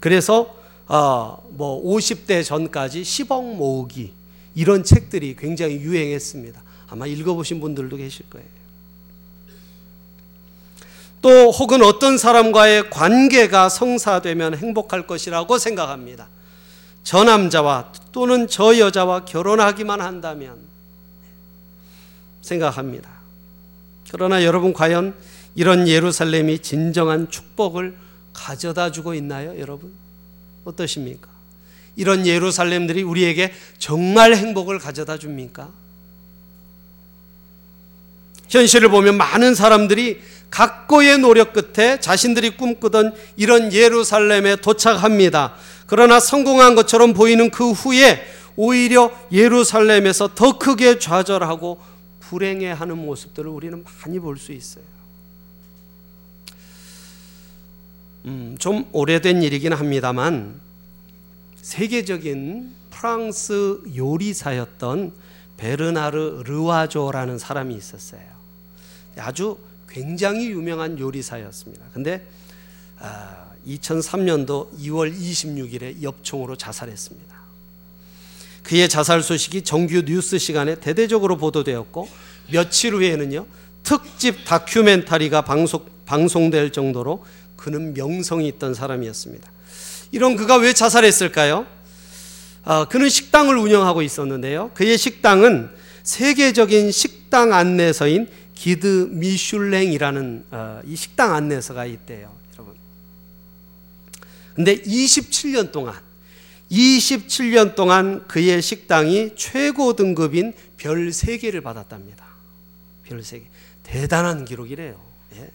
그래서 0.00 0.54
어, 0.86 1.42
뭐 1.48 1.82
50대 1.82 2.44
전까지 2.44 3.00
10억 3.00 3.54
모으기 3.54 4.12
이런 4.54 4.84
책들이 4.84 5.34
굉장히 5.34 5.76
유행했습니다. 5.76 6.62
아마 6.90 7.06
읽어보신 7.06 7.58
분들도 7.58 7.96
계실 7.96 8.28
거예요. 8.28 8.46
또 11.22 11.50
혹은 11.52 11.82
어떤 11.82 12.18
사람과의 12.18 12.90
관계가 12.90 13.70
성사되면 13.70 14.56
행복할 14.58 15.06
것이라고 15.06 15.56
생각합니다. 15.56 16.28
저 17.02 17.24
남자와 17.24 17.92
또는 18.12 18.46
저 18.48 18.78
여자와 18.78 19.24
결혼하기만 19.24 20.00
한다면 20.00 20.58
생각합니다. 22.42 23.10
그러나 24.10 24.44
여러분 24.44 24.72
과연 24.72 25.14
이런 25.54 25.88
예루살렘이 25.88 26.60
진정한 26.60 27.30
축복을 27.30 27.96
가져다 28.32 28.90
주고 28.90 29.14
있나요, 29.14 29.58
여러분? 29.58 29.92
어떠십니까? 30.64 31.28
이런 31.96 32.26
예루살렘들이 32.26 33.02
우리에게 33.02 33.52
정말 33.78 34.34
행복을 34.34 34.78
가져다 34.78 35.18
줍니까? 35.18 35.70
현실을 38.48 38.90
보면 38.90 39.16
많은 39.16 39.54
사람들이 39.54 40.20
각고의 40.52 41.18
노력 41.18 41.54
끝에 41.54 41.98
자신들이 41.98 42.56
꿈꾸던 42.58 43.14
이런 43.36 43.72
예루살렘에 43.72 44.56
도착합니다. 44.56 45.54
그러나 45.86 46.20
성공한 46.20 46.74
것처럼 46.74 47.14
보이는 47.14 47.50
그 47.50 47.72
후에 47.72 48.22
오히려 48.54 49.10
예루살렘에서 49.32 50.34
더 50.34 50.58
크게 50.58 50.98
좌절하고 50.98 51.80
불행해하는 52.20 52.98
모습들을 52.98 53.50
우리는 53.50 53.82
많이 54.04 54.20
볼 54.20 54.36
수 54.36 54.52
있어요. 54.52 54.84
음, 58.26 58.54
좀 58.58 58.86
오래된 58.92 59.42
일이긴 59.42 59.72
합니다만 59.72 60.60
세계적인 61.62 62.74
프랑스 62.90 63.80
요리사였던 63.96 65.12
베르나르 65.56 66.42
르와조라는 66.44 67.38
사람이 67.38 67.74
있었어요. 67.74 68.20
아주 69.16 69.56
굉장히 69.92 70.48
유명한 70.48 70.98
요리사였습니다. 70.98 71.84
근데 71.92 72.26
아, 72.98 73.46
2003년도 73.66 74.78
2월 74.78 75.14
26일에 75.14 76.02
엽총으로 76.02 76.56
자살했습니다. 76.56 77.42
그의 78.62 78.88
자살 78.88 79.22
소식이 79.22 79.62
정규 79.62 80.02
뉴스 80.04 80.38
시간에 80.38 80.76
대대적으로 80.76 81.36
보도되었고 81.36 82.08
며칠 82.52 82.94
후에는요 82.94 83.46
특집 83.82 84.44
다큐멘터리가 84.44 85.42
방송, 85.42 85.84
방송될 86.06 86.70
정도로 86.70 87.24
그는 87.56 87.92
명성이 87.94 88.48
있던 88.48 88.74
사람이었습니다. 88.74 89.50
이런 90.12 90.36
그가 90.36 90.56
왜 90.56 90.72
자살했을까요? 90.72 91.66
아, 92.64 92.86
그는 92.88 93.08
식당을 93.08 93.56
운영하고 93.56 94.02
있었는데요. 94.02 94.70
그의 94.74 94.96
식당은 94.96 95.70
세계적인 96.02 96.90
식당 96.92 97.52
안내서인 97.52 98.28
기드 98.66 99.08
미슐랭이라는 99.10 100.44
어, 100.52 100.80
이 100.84 100.94
식당 100.94 101.34
안내서가 101.34 101.84
있대요, 101.84 102.32
여러분. 102.54 102.76
근데 104.54 104.76
27년 104.80 105.72
동안 105.72 106.00
27년 106.70 107.74
동안 107.74 108.24
그의 108.28 108.62
식당이 108.62 109.32
최고 109.34 109.94
등급인 109.96 110.52
별 110.76 111.08
3개를 111.08 111.60
받았답니다. 111.64 112.24
별 113.02 113.18
3개. 113.22 113.42
대단한 113.82 114.44
기록이래요. 114.44 114.96
예. 115.34 115.50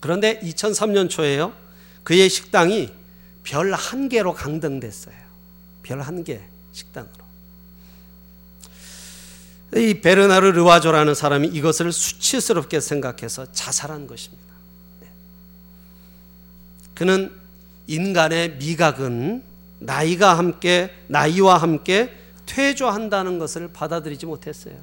그런데 0.00 0.38
2003년 0.40 1.08
초에요. 1.08 1.54
그의 2.04 2.28
식당이 2.28 2.92
별 3.42 3.72
한 3.72 4.10
개로 4.10 4.34
강등됐어요. 4.34 5.16
별 5.82 6.02
한 6.02 6.24
개 6.24 6.42
식당으로. 6.72 7.24
이 9.76 10.00
베르나르 10.00 10.46
르와조라는 10.52 11.14
사람이 11.14 11.48
이것을 11.48 11.92
수치스럽게 11.92 12.80
생각해서 12.80 13.46
자살한 13.52 14.06
것입니다. 14.06 14.46
네. 15.00 15.08
그는 16.94 17.30
인간의 17.86 18.56
미각은 18.56 19.42
나이가 19.80 20.38
함께 20.38 20.90
나이와 21.06 21.58
함께 21.58 22.14
퇴조한다는 22.46 23.38
것을 23.38 23.68
받아들이지 23.68 24.26
못했어요. 24.26 24.74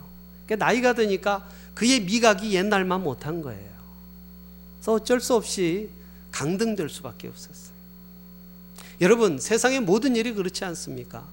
그러니까 0.46 0.66
나이가 0.66 0.94
드니까 0.94 1.48
그의 1.74 2.02
미각이 2.02 2.54
옛날만 2.54 3.02
못한 3.02 3.42
거예요. 3.42 3.76
그래서 4.78 4.94
어쩔 4.94 5.20
수 5.20 5.34
없이 5.34 5.90
강등될 6.32 6.90
수밖에 6.90 7.28
없었어요. 7.28 7.76
여러분, 9.02 9.40
세상의 9.40 9.82
모든 9.82 10.16
일이 10.16 10.34
그렇지 10.34 10.64
않습니까? 10.64 11.26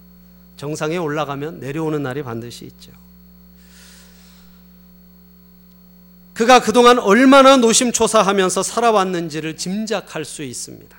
정상에 0.57 0.97
올라가면 0.97 1.61
내려오는 1.61 2.03
날이 2.03 2.23
반드시 2.23 2.65
있죠. 2.65 2.93
그가 6.35 6.61
그동안 6.61 6.99
얼마나 6.99 7.57
노심초사하면서 7.57 8.63
살아왔는지를 8.63 9.57
짐작할 9.57 10.25
수 10.25 10.43
있습니다. 10.43 10.97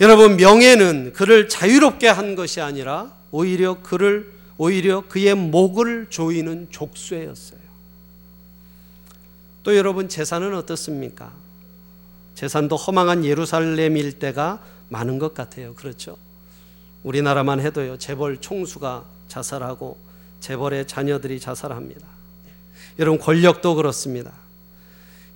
여러분, 0.00 0.36
명예는 0.36 1.12
그를 1.12 1.48
자유롭게 1.48 2.08
한 2.08 2.34
것이 2.34 2.60
아니라 2.60 3.14
오히려 3.30 3.80
그를, 3.82 4.32
오히려 4.58 5.06
그의 5.08 5.34
목을 5.36 6.06
조이는 6.10 6.68
족쇄였어요. 6.70 7.60
또 9.62 9.76
여러분, 9.76 10.08
재산은 10.08 10.54
어떻습니까? 10.56 11.32
재산도 12.34 12.74
허망한 12.74 13.24
예루살렘 13.24 13.96
일대가 13.96 14.60
많은 14.88 15.20
것 15.20 15.34
같아요. 15.34 15.74
그렇죠? 15.74 16.16
우리나라만 17.04 17.60
해도요, 17.60 17.96
재벌 17.98 18.40
총수가 18.40 19.04
자살하고 19.28 19.96
재벌의 20.40 20.88
자녀들이 20.88 21.38
자살합니다. 21.38 22.13
여러분 22.98 23.18
권력도 23.18 23.74
그렇습니다. 23.74 24.32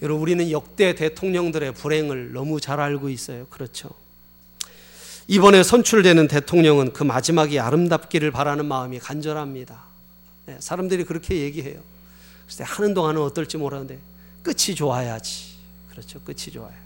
여러분 0.02 0.22
우리는 0.22 0.50
역대 0.50 0.94
대통령들의 0.94 1.74
불행을 1.74 2.32
너무 2.32 2.60
잘 2.60 2.80
알고 2.80 3.08
있어요. 3.08 3.46
그렇죠? 3.50 3.90
이번에 5.26 5.62
선출되는 5.62 6.28
대통령은 6.28 6.92
그 6.92 7.02
마지막이 7.02 7.58
아름답기를 7.60 8.30
바라는 8.30 8.64
마음이 8.66 8.98
간절합니다. 8.98 9.82
네, 10.46 10.56
사람들이 10.60 11.04
그렇게 11.04 11.36
얘기해요. 11.42 11.80
그래서 12.46 12.64
하는 12.64 12.94
동안은 12.94 13.20
어떨지 13.20 13.58
모르는데 13.58 13.98
끝이 14.42 14.74
좋아야지. 14.74 15.58
그렇죠. 15.90 16.20
끝이 16.20 16.52
좋아야지. 16.52 16.78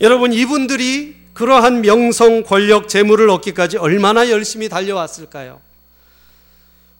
여러분 0.00 0.32
이분들이 0.32 1.16
그러한 1.32 1.80
명성, 1.80 2.44
권력, 2.44 2.88
재물을 2.88 3.28
얻기까지 3.30 3.78
얼마나 3.78 4.30
열심히 4.30 4.68
달려왔을까요? 4.68 5.60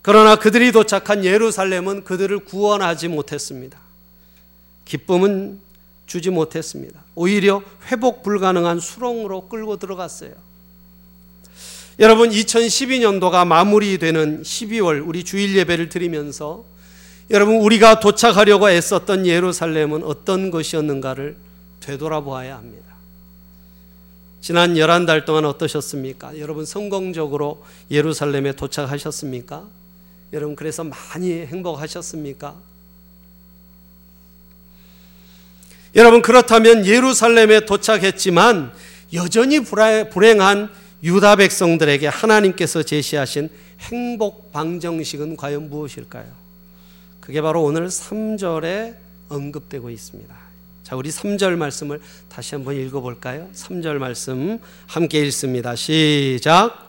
그러나 0.04 0.36
그들이 0.36 0.70
도착한 0.70 1.24
예루살렘은 1.24 2.04
그들을 2.04 2.40
구원하지 2.40 3.08
못했습니다. 3.08 3.78
기쁨은 4.84 5.58
주지 6.06 6.28
못했습니다. 6.28 7.02
오히려 7.14 7.62
회복 7.90 8.22
불가능한 8.22 8.80
수렁으로 8.80 9.48
끌고 9.48 9.78
들어갔어요. 9.78 10.32
여러분 12.00 12.28
2012년도가 12.28 13.46
마무리되는 13.46 14.42
12월 14.42 15.02
우리 15.08 15.24
주일 15.24 15.56
예배를 15.56 15.88
드리면서 15.88 16.64
여러분 17.30 17.56
우리가 17.56 18.00
도착하려고 18.00 18.68
애썼던 18.68 19.26
예루살렘은 19.26 20.04
어떤 20.04 20.50
것이었는가를 20.50 21.34
되돌아보아야 21.80 22.58
합니다. 22.58 22.84
지난 24.42 24.74
11달 24.74 25.24
동안 25.24 25.46
어떠셨습니까? 25.46 26.38
여러분 26.38 26.66
성공적으로 26.66 27.64
예루살렘에 27.90 28.52
도착하셨습니까? 28.52 29.66
여러분 30.34 30.56
그래서 30.56 30.84
많이 30.84 31.46
행복하셨습니까? 31.46 32.56
여러분 35.94 36.22
그렇다면 36.22 36.84
예루살렘에 36.84 37.64
도착했지만 37.66 38.72
여전히 39.12 39.60
불행한 39.60 40.70
유다 41.04 41.36
백성들에게 41.36 42.08
하나님께서 42.08 42.82
제시하신 42.82 43.48
행복 43.78 44.50
방정식은 44.50 45.36
과연 45.36 45.70
무엇일까요? 45.70 46.26
그게 47.20 47.40
바로 47.40 47.62
오늘 47.62 47.86
3절에 47.86 48.96
언급되고 49.28 49.88
있습니다. 49.88 50.34
자, 50.82 50.96
우리 50.96 51.10
3절 51.10 51.56
말씀을 51.56 52.00
다시 52.28 52.56
한번 52.56 52.74
읽어 52.74 53.00
볼까요? 53.00 53.48
3절 53.54 53.98
말씀 53.98 54.58
함께 54.86 55.20
읽습니다. 55.26 55.76
시작. 55.76 56.83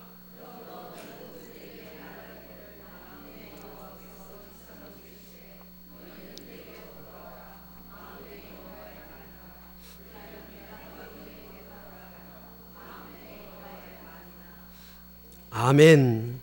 아멘. 15.58 16.38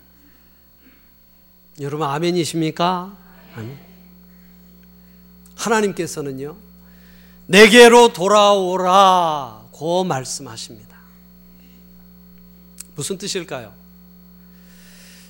여러분 1.81 2.07
아멘이십니까? 2.07 3.15
아멘. 3.55 3.79
하나님께서는요. 5.55 6.55
내게로 7.45 8.11
돌아오라고 8.13 10.03
말씀하십니다. 10.05 10.97
무슨 12.95 13.19
뜻일까요? 13.19 13.71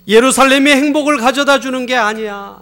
예루살렘의 0.08 0.78
행복을 0.78 1.18
가져다 1.18 1.60
주는 1.60 1.86
게 1.86 1.98
아니야. 1.98 2.62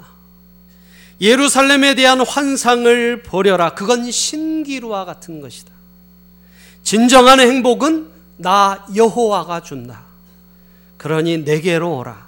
예루살렘에 1.19 1.93
대한 1.93 2.21
환상을 2.21 3.21
버려라. 3.21 3.75
그건 3.75 4.09
신기루와 4.09 5.05
같은 5.05 5.39
것이다. 5.39 5.71
진정한 6.81 7.39
행복은 7.39 8.09
나 8.37 8.87
여호와가 8.95 9.61
준다. 9.61 10.10
그러니 11.01 11.39
내게로 11.39 11.97
오라. 11.97 12.27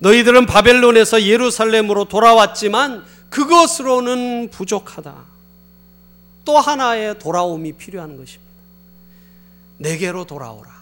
너희들은 0.00 0.44
바벨론에서 0.44 1.22
예루살렘으로 1.22 2.04
돌아왔지만 2.04 3.02
그것으로는 3.30 4.50
부족하다. 4.50 5.24
또 6.44 6.58
하나의 6.58 7.18
돌아옴이 7.18 7.72
필요한 7.72 8.18
것입니다. 8.18 8.52
내게로 9.78 10.26
돌아오라. 10.26 10.76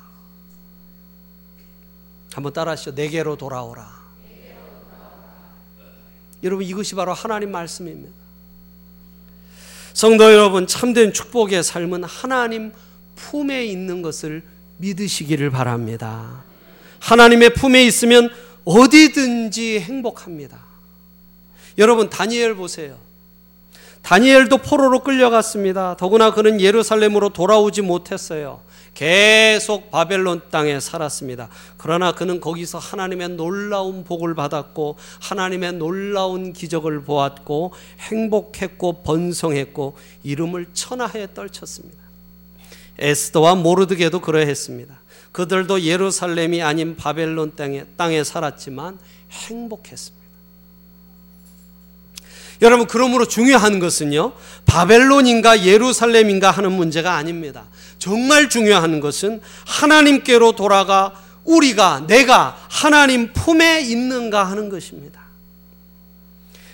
한번 2.33 2.53
따라하시죠. 2.53 2.91
내게로 2.91 3.37
돌아오라. 3.37 3.89
여러분 6.43 6.67
이것이 6.67 6.97
바로 6.97 7.15
하나님 7.15 7.53
말씀입니다. 7.53 8.13
성도 9.93 10.33
여러분 10.33 10.67
참된 10.67 11.13
축복의 11.13 11.63
삶은 11.63 12.03
하나님 12.03 12.73
품에 13.15 13.65
있는 13.67 14.03
것을 14.03 14.43
믿으시기를 14.79 15.53
바랍니다. 15.53 16.43
하나님의 17.05 17.51
품에 17.53 17.85
있으면 17.85 18.31
어디든지 18.65 19.81
행복합니다. 19.81 20.59
여러분 21.77 22.09
다니엘 22.09 22.55
보세요. 22.55 22.97
다니엘도 24.01 24.59
포로로 24.59 25.03
끌려갔습니다. 25.03 25.97
더구나 25.99 26.33
그는 26.33 26.61
예루살렘으로 26.61 27.31
돌아오지 27.31 27.83
못했어요. 27.83 28.61
계속 28.95 29.91
바벨론 29.91 30.43
땅에 30.51 30.81
살았습니다. 30.81 31.49
그러나 31.77 32.13
그는 32.13 32.41
거기서 32.41 32.79
하나님의 32.79 33.31
놀라운 33.31 34.05
복을 34.05 34.35
받았고 34.35 34.97
하나님의 35.21 35.75
놀라운 35.75 36.53
기적을 36.53 37.03
보았고 37.03 37.73
행복했고 38.01 39.03
번성했고 39.03 39.97
이름을 40.23 40.69
천하에 40.73 41.29
떨쳤습니다. 41.35 41.99
에스더와 42.99 43.57
모르드게도 43.57 44.21
그러했습니다. 44.21 45.04
그들도 45.35 45.83
예루살렘이 45.83 46.63
아닌 46.63 46.95
바벨론 46.95 47.57
땅에, 47.57 47.85
땅에 47.97 48.23
살았지만 48.23 49.01
행복했습니다. 49.33 50.25
여러분 52.63 52.87
그러므로 52.87 53.27
중요한 53.27 53.81
것은요. 53.81 54.33
바벨론인가 54.65 55.65
예루살렘인가 55.65 56.53
하는 56.53 56.71
문제가 56.71 57.17
아닙니다. 57.17 57.65
정말 57.99 58.49
중요한 58.49 59.01
것은 59.01 59.41
하나님께로 59.67 60.53
돌아가 60.53 61.21
우리가 61.43 62.07
내가 62.07 62.57
하나님 62.71 63.33
품에 63.33 63.81
있는가 63.81 64.45
하는 64.45 64.69
것입니다. 64.69 65.21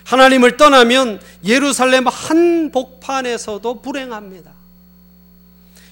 하나님을 0.03 0.57
떠나면 0.57 1.19
예루살렘 1.43 2.05
한복판에서도 2.07 3.81
불행합니다. 3.81 4.60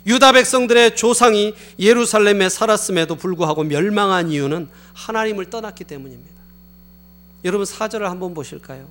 유다 0.10 0.32
백성들의 0.32 0.96
조상이 0.96 1.54
예루살렘에 1.78 2.50
살았음에도 2.50 3.16
불구하고 3.16 3.64
멸망한 3.64 4.32
이유는 4.32 4.68
하나님을 4.94 5.52
떠났기 5.52 5.84
때문입니다. 5.84 6.34
여러분 7.46 7.64
사절을 7.64 8.10
한번 8.10 8.34
보실까요? 8.34 8.88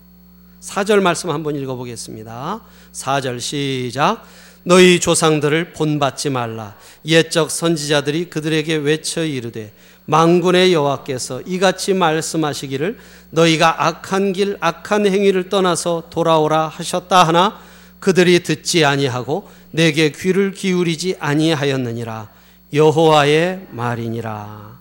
4절 0.61 1.01
말씀 1.01 1.31
한번 1.31 1.57
읽어보겠습니다. 1.57 2.61
4절 2.93 3.41
시작. 3.41 4.25
너희 4.63 5.01
조상들을 5.01 5.73
본받지 5.73 6.31
말라. 6.31 6.77
옛적 7.05 7.51
선지자들이 7.51 8.31
그들에게 8.31 8.77
외쳐 8.77 9.25
이르되 9.25 9.73
망군의 10.05 10.73
여호와께서 10.73 11.43
이같이 11.47 11.95
말씀하시기를 11.95 12.97
너희가 13.31 13.87
악한 13.87 14.33
길 14.35 14.57
악한 14.61 15.07
행위를 15.07 15.49
떠나서 15.49 16.05
돌아오라 16.11 16.69
하셨다 16.69 17.27
하나 17.27 17.61
그들이 17.99 18.43
듣지 18.43 18.85
아니하고 18.85 19.49
내게 19.71 20.11
귀를 20.11 20.53
기울이지 20.53 21.17
아니하였느니라 21.19 22.31
여호와의 22.73 23.69
말이니라 23.71 24.79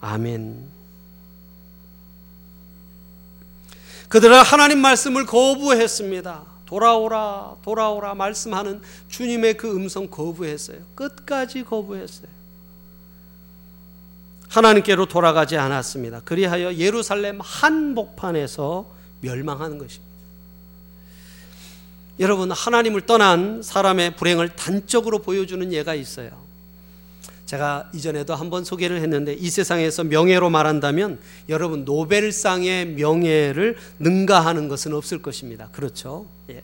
아멘. 0.00 0.74
그들은 4.08 4.42
하나님 4.42 4.78
말씀을 4.78 5.26
거부했습니다. 5.26 6.54
돌아오라, 6.66 7.56
돌아오라 7.62 8.14
말씀하는 8.14 8.80
주님의 9.08 9.54
그 9.54 9.74
음성 9.74 10.08
거부했어요. 10.08 10.78
끝까지 10.94 11.64
거부했어요. 11.64 12.28
하나님께로 14.48 15.06
돌아가지 15.06 15.56
않았습니다. 15.56 16.20
그리하여 16.20 16.74
예루살렘 16.74 17.40
한복판에서 17.40 18.88
멸망하는 19.20 19.78
것입니다. 19.78 20.13
여러분, 22.20 22.50
하나님을 22.50 23.06
떠난 23.06 23.62
사람의 23.62 24.16
불행을 24.16 24.50
단적으로 24.50 25.20
보여주는 25.20 25.72
예가 25.72 25.94
있어요. 25.94 26.44
제가 27.46 27.90
이전에도 27.92 28.34
한번 28.34 28.64
소개를 28.64 29.00
했는데 29.02 29.34
이 29.34 29.50
세상에서 29.50 30.04
명예로 30.04 30.48
말한다면 30.48 31.18
여러분 31.48 31.84
노벨상의 31.84 32.86
명예를 32.86 33.76
능가하는 33.98 34.68
것은 34.68 34.94
없을 34.94 35.20
것입니다. 35.20 35.68
그렇죠? 35.70 36.26
예. 36.50 36.62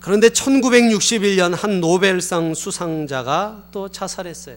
그런데 0.00 0.28
1961년 0.28 1.54
한 1.54 1.80
노벨상 1.80 2.54
수상자가 2.54 3.64
또 3.70 3.88
자살했어요. 3.88 4.56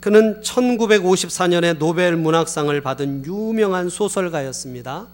그는 0.00 0.40
1954년에 0.40 1.76
노벨 1.76 2.16
문학상을 2.16 2.80
받은 2.80 3.26
유명한 3.26 3.90
소설가였습니다. 3.90 5.06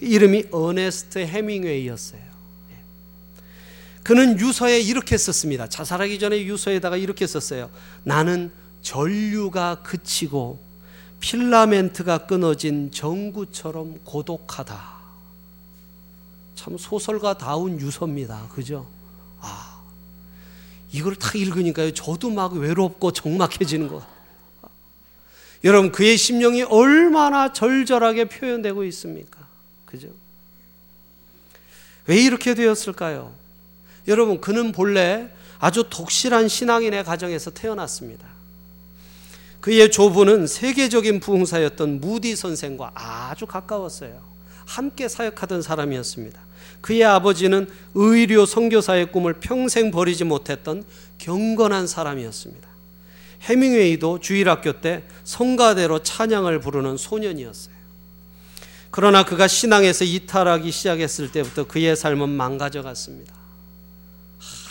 이름이 0.00 0.46
어네스트 0.50 1.18
해밍웨이였어요. 1.20 2.26
그는 4.02 4.38
유서에 4.38 4.80
이렇게 4.80 5.18
썼습니다. 5.18 5.68
자살하기 5.68 6.18
전에 6.20 6.44
유서에다가 6.44 6.96
이렇게 6.96 7.26
썼어요. 7.26 7.70
나는 8.04 8.52
전류가 8.82 9.82
그치고 9.82 10.60
필라멘트가 11.18 12.26
끊어진 12.26 12.92
전구처럼 12.92 13.98
고독하다. 14.04 14.96
참 16.54 16.78
소설가다운 16.78 17.80
유서입니다. 17.80 18.48
그죠? 18.54 18.86
아, 19.40 19.80
이걸 20.92 21.16
딱 21.16 21.34
읽으니까요. 21.34 21.92
저도 21.92 22.30
막 22.30 22.52
외롭고 22.52 23.10
적막해지는 23.10 23.88
것 23.88 24.06
여러분, 25.64 25.90
그의 25.90 26.16
심령이 26.16 26.62
얼마나 26.62 27.52
절절하게 27.52 28.26
표현되고 28.26 28.84
있습니까? 28.84 29.35
그죠? 29.96 30.08
왜 32.06 32.22
이렇게 32.22 32.54
되었을까요? 32.54 33.32
여러분, 34.06 34.40
그는 34.40 34.72
본래 34.72 35.28
아주 35.58 35.84
독실한 35.90 36.48
신앙인의 36.48 37.04
가정에서 37.04 37.50
태어났습니다. 37.50 38.26
그의 39.60 39.90
조부는 39.90 40.46
세계적인 40.46 41.18
부흥사였던 41.20 42.00
무디 42.00 42.36
선생과 42.36 42.92
아주 42.94 43.46
가까웠어요. 43.46 44.22
함께 44.64 45.08
사역하던 45.08 45.62
사람이었습니다. 45.62 46.40
그의 46.80 47.04
아버지는 47.04 47.68
의료 47.94 48.46
선교사의 48.46 49.10
꿈을 49.10 49.34
평생 49.34 49.90
버리지 49.90 50.24
못했던 50.24 50.84
경건한 51.18 51.86
사람이었습니다. 51.86 52.68
해밍웨이도 53.42 54.20
주일학교 54.20 54.80
때 54.80 55.04
성가대로 55.24 56.02
찬양을 56.02 56.60
부르는 56.60 56.96
소년이었어요. 56.96 57.75
그러나 58.96 59.26
그가 59.26 59.46
신앙에서 59.46 60.06
이탈하기 60.06 60.70
시작했을 60.70 61.30
때부터 61.30 61.66
그의 61.66 61.94
삶은 61.94 62.30
망가져 62.30 62.80
갔습니다. 62.80 63.34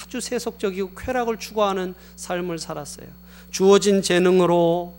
아주 0.04 0.20
세속적이고 0.20 0.96
쾌락을 0.96 1.38
추구하는 1.38 1.94
삶을 2.16 2.58
살았어요. 2.58 3.06
주어진 3.52 4.02
재능으로 4.02 4.96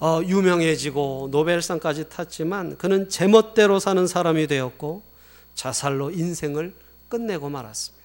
어, 0.00 0.20
유명해지고 0.22 1.28
노벨상까지 1.30 2.10
탔지만 2.10 2.76
그는 2.76 3.08
제멋대로 3.08 3.80
사는 3.80 4.06
사람이 4.06 4.46
되었고 4.48 5.02
자살로 5.54 6.10
인생을 6.10 6.74
끝내고 7.08 7.48
말았습니다. 7.48 8.04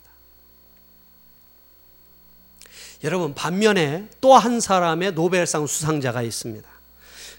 여러분 3.04 3.34
반면에 3.34 4.08
또 4.22 4.38
한 4.38 4.62
사람의 4.62 5.12
노벨상 5.12 5.68
수상자가 5.68 6.22
있습니다. 6.22 6.73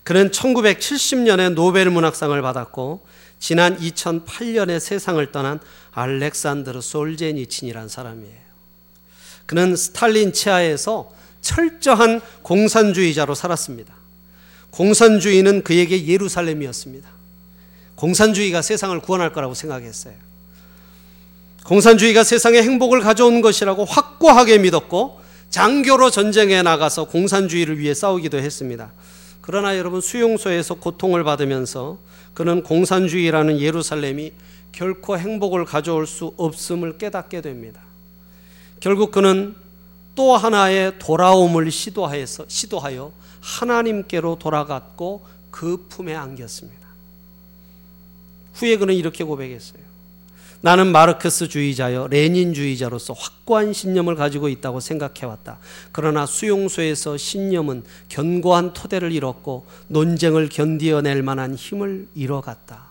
그는 0.04 0.30
1970년에 0.30 1.54
노벨 1.54 1.90
문학상을 1.90 2.40
받았고 2.40 3.04
지난 3.40 3.78
2008년에 3.78 4.78
세상을 4.78 5.32
떠난 5.32 5.58
알렉산드르 5.92 6.80
솔제니친이란 6.80 7.88
사람이에요. 7.88 8.44
그는 9.46 9.76
스탈린 9.76 10.32
치하에서 10.32 11.10
철저한 11.40 12.20
공산주의자로 12.42 13.34
살았습니다. 13.34 13.94
공산주의는 14.70 15.62
그에게 15.62 16.06
예루살렘이었습니다. 16.06 17.08
공산주의가 17.96 18.62
세상을 18.62 18.98
구원할 19.00 19.32
거라고 19.32 19.54
생각했어요. 19.54 20.14
공산주의가 21.64 22.24
세상에 22.24 22.62
행복을 22.62 23.00
가져온 23.00 23.40
것이라고 23.40 23.84
확고하게 23.84 24.58
믿었고 24.58 25.20
장교로 25.50 26.10
전쟁에 26.10 26.62
나가서 26.62 27.04
공산주의를 27.04 27.78
위해 27.78 27.94
싸우기도 27.94 28.38
했습니다. 28.38 28.92
그러나 29.46 29.76
여러분 29.76 30.00
수용소에서 30.00 30.76
고통을 30.76 31.22
받으면서 31.22 31.98
그는 32.32 32.62
공산주의라는 32.62 33.60
예루살렘이 33.60 34.32
결코 34.72 35.18
행복을 35.18 35.66
가져올 35.66 36.06
수 36.06 36.32
없음을 36.38 36.96
깨닫게 36.96 37.42
됩니다. 37.42 37.82
결국 38.80 39.10
그는 39.10 39.54
또 40.14 40.34
하나의 40.34 40.98
돌아옴을 40.98 41.70
시도하여서 41.70 42.46
시도하여 42.48 43.12
하나님께로 43.42 44.38
돌아갔고 44.38 45.26
그 45.50 45.88
품에 45.90 46.14
안겼습니다. 46.14 46.88
후에 48.54 48.78
그는 48.78 48.94
이렇게 48.94 49.24
고백했어요. 49.24 49.83
나는 50.64 50.92
마르크스주의자여 50.92 52.08
레닌주의자로서 52.08 53.12
확고한 53.12 53.74
신념을 53.74 54.14
가지고 54.14 54.48
있다고 54.48 54.80
생각해왔다. 54.80 55.58
그러나 55.92 56.24
수용소에서 56.24 57.18
신념은 57.18 57.84
견고한 58.08 58.72
토대를 58.72 59.12
잃었고 59.12 59.66
논쟁을 59.88 60.48
견디어낼 60.48 61.22
만한 61.22 61.54
힘을 61.54 62.08
잃어갔다. 62.14 62.82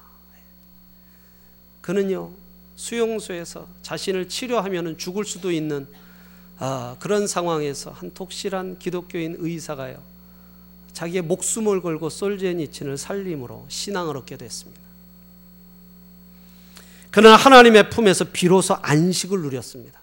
그는요 1.81 2.29
수용소에서 2.75 3.67
자신을 3.81 4.29
치료하면 4.29 4.99
죽을 4.99 5.25
수도 5.25 5.51
있는 5.51 5.87
아, 6.59 6.95
그런 6.99 7.25
상황에서 7.25 7.89
한 7.89 8.13
독실한 8.13 8.77
기독교인 8.77 9.37
의사가요 9.39 9.97
자기의 10.91 11.23
목숨을 11.23 11.81
걸고 11.81 12.11
솔제니친을 12.11 12.99
살림으로 12.99 13.65
신앙을 13.67 14.15
얻게 14.15 14.37
됐습니다. 14.37 14.82
그러나 17.13 17.35
하나님의 17.35 17.91
품에서 17.91 18.25
비로소 18.33 18.75
안식을 18.81 19.39
누렸습니다. 19.41 19.99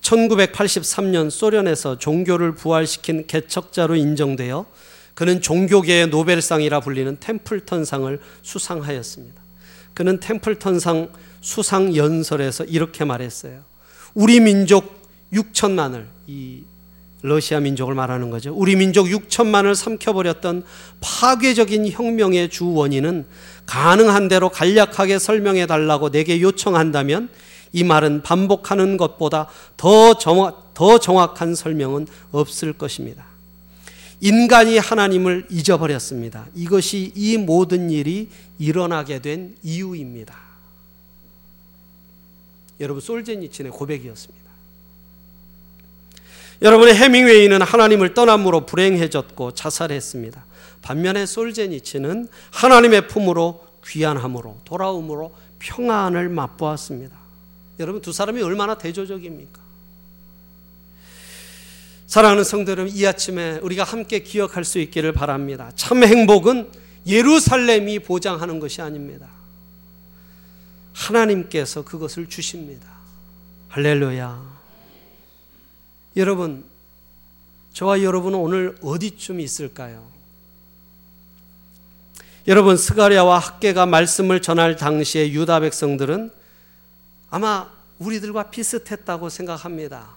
1983년 0.00 1.28
소련에서 1.28 1.98
종교를 1.98 2.54
부활시킨 2.54 3.26
개척자로 3.26 3.96
인정되어 3.96 4.64
그는 5.14 5.40
종교계의 5.40 6.06
노벨상이라 6.06 6.80
불리는 6.80 7.16
템플턴상을 7.18 8.20
수상하였습니다. 8.42 9.42
그는 9.92 10.20
템플턴상 10.20 11.10
수상 11.40 11.96
연설에서 11.96 12.62
이렇게 12.62 13.04
말했어요. 13.04 13.64
우리 14.14 14.38
민족 14.38 15.02
6천만을 15.32 16.06
이 16.28 16.62
러시아 17.22 17.60
민족을 17.60 17.94
말하는 17.94 18.30
거죠. 18.30 18.52
우리 18.54 18.76
민족 18.76 19.06
6천만을 19.06 19.74
삼켜버렸던 19.74 20.64
파괴적인 21.00 21.90
혁명의 21.90 22.50
주 22.50 22.72
원인은 22.72 23.26
가능한 23.64 24.28
대로 24.28 24.48
간략하게 24.48 25.18
설명해 25.18 25.66
달라고 25.66 26.10
내게 26.10 26.40
요청한다면 26.40 27.28
이 27.72 27.84
말은 27.84 28.22
반복하는 28.22 28.96
것보다 28.96 29.48
더, 29.76 30.16
정확, 30.18 30.72
더 30.74 30.98
정확한 30.98 31.54
설명은 31.54 32.06
없을 32.30 32.72
것입니다. 32.72 33.24
인간이 34.20 34.78
하나님을 34.78 35.46
잊어버렸습니다. 35.50 36.46
이것이 36.54 37.12
이 37.14 37.36
모든 37.36 37.90
일이 37.90 38.30
일어나게 38.58 39.20
된 39.20 39.56
이유입니다. 39.62 40.34
여러분, 42.80 43.00
솔제니친의 43.00 43.72
고백이었습니다. 43.72 44.45
여러분의 46.62 46.94
해밍웨이는 46.94 47.62
하나님을 47.62 48.14
떠남으로 48.14 48.66
불행해졌고 48.66 49.52
자살했습니다. 49.52 50.44
반면에 50.82 51.26
솔제니치는 51.26 52.28
하나님의 52.52 53.08
품으로 53.08 53.66
귀환함으로 53.84 54.60
돌아옴으로 54.64 55.34
평안을 55.58 56.28
맛보았습니다. 56.28 57.16
여러분 57.78 58.00
두 58.00 58.12
사람이 58.12 58.42
얼마나 58.42 58.78
대조적입니까? 58.78 59.66
사랑하는 62.06 62.44
성도 62.44 62.70
여러분, 62.70 62.92
이 62.94 63.04
아침에 63.04 63.58
우리가 63.62 63.82
함께 63.84 64.20
기억할 64.20 64.64
수 64.64 64.78
있기를 64.78 65.12
바랍니다. 65.12 65.70
참 65.74 66.04
행복은 66.04 66.70
예루살렘이 67.06 67.98
보장하는 67.98 68.60
것이 68.60 68.80
아닙니다. 68.80 69.28
하나님께서 70.92 71.82
그것을 71.82 72.28
주십니다. 72.28 72.86
할렐루야. 73.68 74.55
여러분, 76.16 76.64
저와 77.74 78.02
여러분은 78.02 78.38
오늘 78.38 78.76
어디쯤 78.82 79.38
있을까요? 79.38 80.02
여러분, 82.48 82.76
스가랴와 82.78 83.38
학계가 83.38 83.84
말씀을 83.84 84.40
전할 84.40 84.76
당시에 84.76 85.30
유다 85.32 85.60
백성들은 85.60 86.30
아마 87.28 87.68
우리들과 87.98 88.50
비슷했다고 88.50 89.28
생각합니다. 89.28 90.08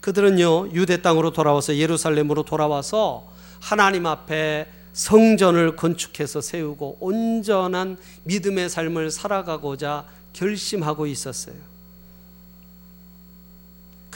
그들은요, 0.00 0.72
유대 0.74 1.02
땅으로 1.02 1.32
돌아와서 1.32 1.76
예루살렘으로 1.76 2.44
돌아와서 2.44 3.28
하나님 3.60 4.06
앞에 4.06 4.70
성전을 4.92 5.74
건축해서 5.74 6.40
세우고 6.40 6.98
온전한 7.00 7.98
믿음의 8.24 8.70
삶을 8.70 9.10
살아가고자 9.10 10.06
결심하고 10.32 11.06
있었어요. 11.06 11.75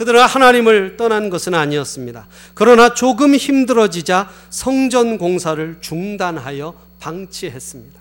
그들은 0.01 0.23
하나님을 0.23 0.97
떠난 0.97 1.29
것은 1.29 1.53
아니었습니다. 1.53 2.27
그러나 2.55 2.95
조금 2.95 3.35
힘들어지자 3.35 4.31
성전 4.49 5.19
공사를 5.19 5.77
중단하여 5.83 6.73
방치했습니다. 7.01 8.01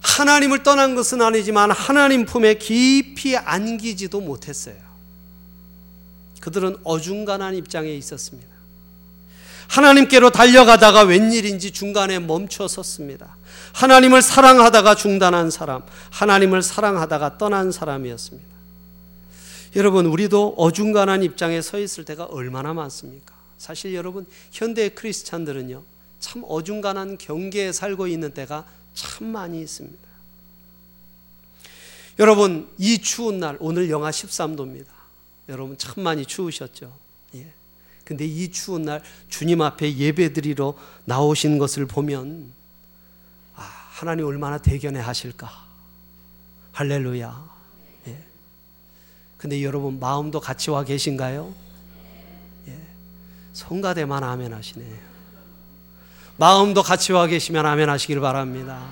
하나님을 0.00 0.62
떠난 0.62 0.94
것은 0.94 1.20
아니지만 1.20 1.70
하나님 1.70 2.24
품에 2.24 2.54
깊이 2.54 3.36
안기지도 3.36 4.22
못했어요. 4.22 4.78
그들은 6.40 6.76
어중간한 6.84 7.56
입장에 7.56 7.92
있었습니다. 7.92 8.48
하나님께로 9.68 10.30
달려가다가 10.30 11.02
웬일인지 11.02 11.70
중간에 11.70 12.18
멈춰 12.18 12.66
섰습니다. 12.66 13.36
하나님을 13.74 14.22
사랑하다가 14.22 14.94
중단한 14.94 15.50
사람, 15.50 15.82
하나님을 16.10 16.62
사랑하다가 16.62 17.38
떠난 17.38 17.70
사람이었습니다. 17.70 18.48
여러분, 19.76 20.06
우리도 20.06 20.54
어중간한 20.56 21.22
입장에 21.22 21.60
서 21.60 21.78
있을 21.78 22.04
때가 22.04 22.24
얼마나 22.24 22.72
많습니까? 22.72 23.34
사실 23.58 23.94
여러분, 23.94 24.26
현대 24.50 24.88
크리스찬들은요, 24.88 25.82
참 26.18 26.42
어중간한 26.46 27.18
경계에 27.18 27.72
살고 27.72 28.06
있는 28.06 28.32
때가 28.32 28.64
참 28.94 29.28
많이 29.28 29.60
있습니다. 29.60 30.08
여러분, 32.18 32.68
이 32.78 32.98
추운 32.98 33.38
날, 33.38 33.56
오늘 33.60 33.90
영하 33.90 34.10
13도입니다. 34.10 34.86
여러분, 35.48 35.76
참 35.78 36.02
많이 36.02 36.24
추우셨죠? 36.24 36.92
예. 37.36 37.57
근데 38.08 38.24
이 38.24 38.50
추운 38.50 38.84
날, 38.84 39.02
주님 39.28 39.60
앞에 39.60 39.98
예배 39.98 40.32
드리러 40.32 40.72
나오신 41.04 41.58
것을 41.58 41.84
보면, 41.84 42.50
아, 43.54 43.60
하나님 43.60 44.24
얼마나 44.24 44.56
대견해 44.56 44.98
하실까. 44.98 45.52
할렐루야. 46.72 47.50
예. 48.06 48.18
근데 49.36 49.62
여러분, 49.62 50.00
마음도 50.00 50.40
같이 50.40 50.70
와 50.70 50.84
계신가요? 50.84 51.52
예. 52.68 52.80
성가대만 53.52 54.24
아멘 54.24 54.54
하시네요. 54.54 54.96
마음도 56.38 56.82
같이 56.82 57.12
와 57.12 57.26
계시면 57.26 57.66
아멘 57.66 57.90
하시길 57.90 58.20
바랍니다. 58.20 58.88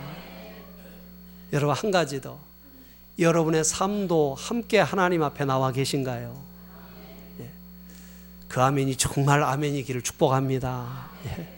여러분, 1.54 1.74
한 1.74 1.90
가지 1.90 2.20
더. 2.20 2.38
여러분의 3.18 3.64
삶도 3.64 4.34
함께 4.38 4.78
하나님 4.78 5.22
앞에 5.22 5.46
나와 5.46 5.72
계신가요? 5.72 6.45
예. 8.46 8.48
그 8.48 8.62
아멘이 8.62 8.96
정말 8.96 9.42
아멘이기를 9.42 10.02
축복합니다. 10.02 11.10
예. 11.26 11.56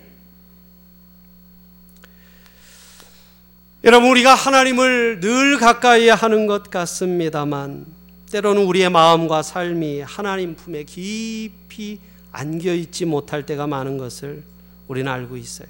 여러분, 3.84 4.10
우리가 4.10 4.34
하나님을 4.34 5.20
늘 5.20 5.58
가까이 5.58 6.08
하는 6.08 6.46
것 6.46 6.68
같습니다만, 6.68 7.86
때로는 8.30 8.64
우리의 8.64 8.90
마음과 8.90 9.42
삶이 9.42 10.00
하나님 10.00 10.56
품에 10.56 10.82
깊이 10.82 12.00
안겨 12.32 12.74
있지 12.74 13.04
못할 13.04 13.46
때가 13.46 13.66
많은 13.66 13.96
것을 13.96 14.42
우리는 14.88 15.10
알고 15.10 15.36
있어요. 15.36 15.68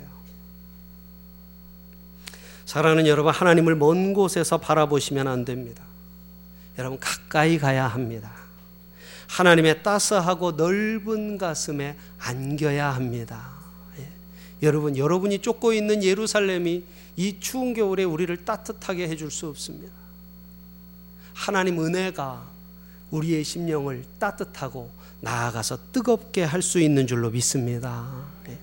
사랑하는 2.64 3.06
여러분, 3.06 3.32
하나님을 3.32 3.76
먼 3.76 4.14
곳에서 4.14 4.58
바라보시면 4.58 5.28
안 5.28 5.44
됩니다. 5.44 5.82
여러분, 6.78 6.98
가까이 6.98 7.58
가야 7.58 7.86
합니다. 7.86 8.37
하나님의 9.28 9.82
따스하고 9.82 10.52
넓은 10.52 11.38
가슴에 11.38 11.96
안겨야 12.18 12.94
합니다. 12.94 13.50
예. 13.98 14.08
여러분, 14.62 14.96
여러분이 14.96 15.38
쫓고 15.40 15.72
있는 15.72 16.02
예루살렘이 16.02 16.82
이 17.16 17.36
추운 17.38 17.74
겨울에 17.74 18.04
우리를 18.04 18.44
따뜻하게 18.44 19.08
해줄 19.08 19.30
수 19.30 19.46
없습니다. 19.48 19.92
하나님 21.34 21.78
은혜가 21.84 22.42
우리의 23.10 23.44
심령을 23.44 24.04
따뜻하고 24.18 24.90
나아가서 25.20 25.78
뜨겁게 25.92 26.42
할 26.42 26.62
수 26.62 26.80
있는 26.80 27.06
줄로 27.06 27.30
믿습니다. 27.30 28.08
예. 28.48 28.58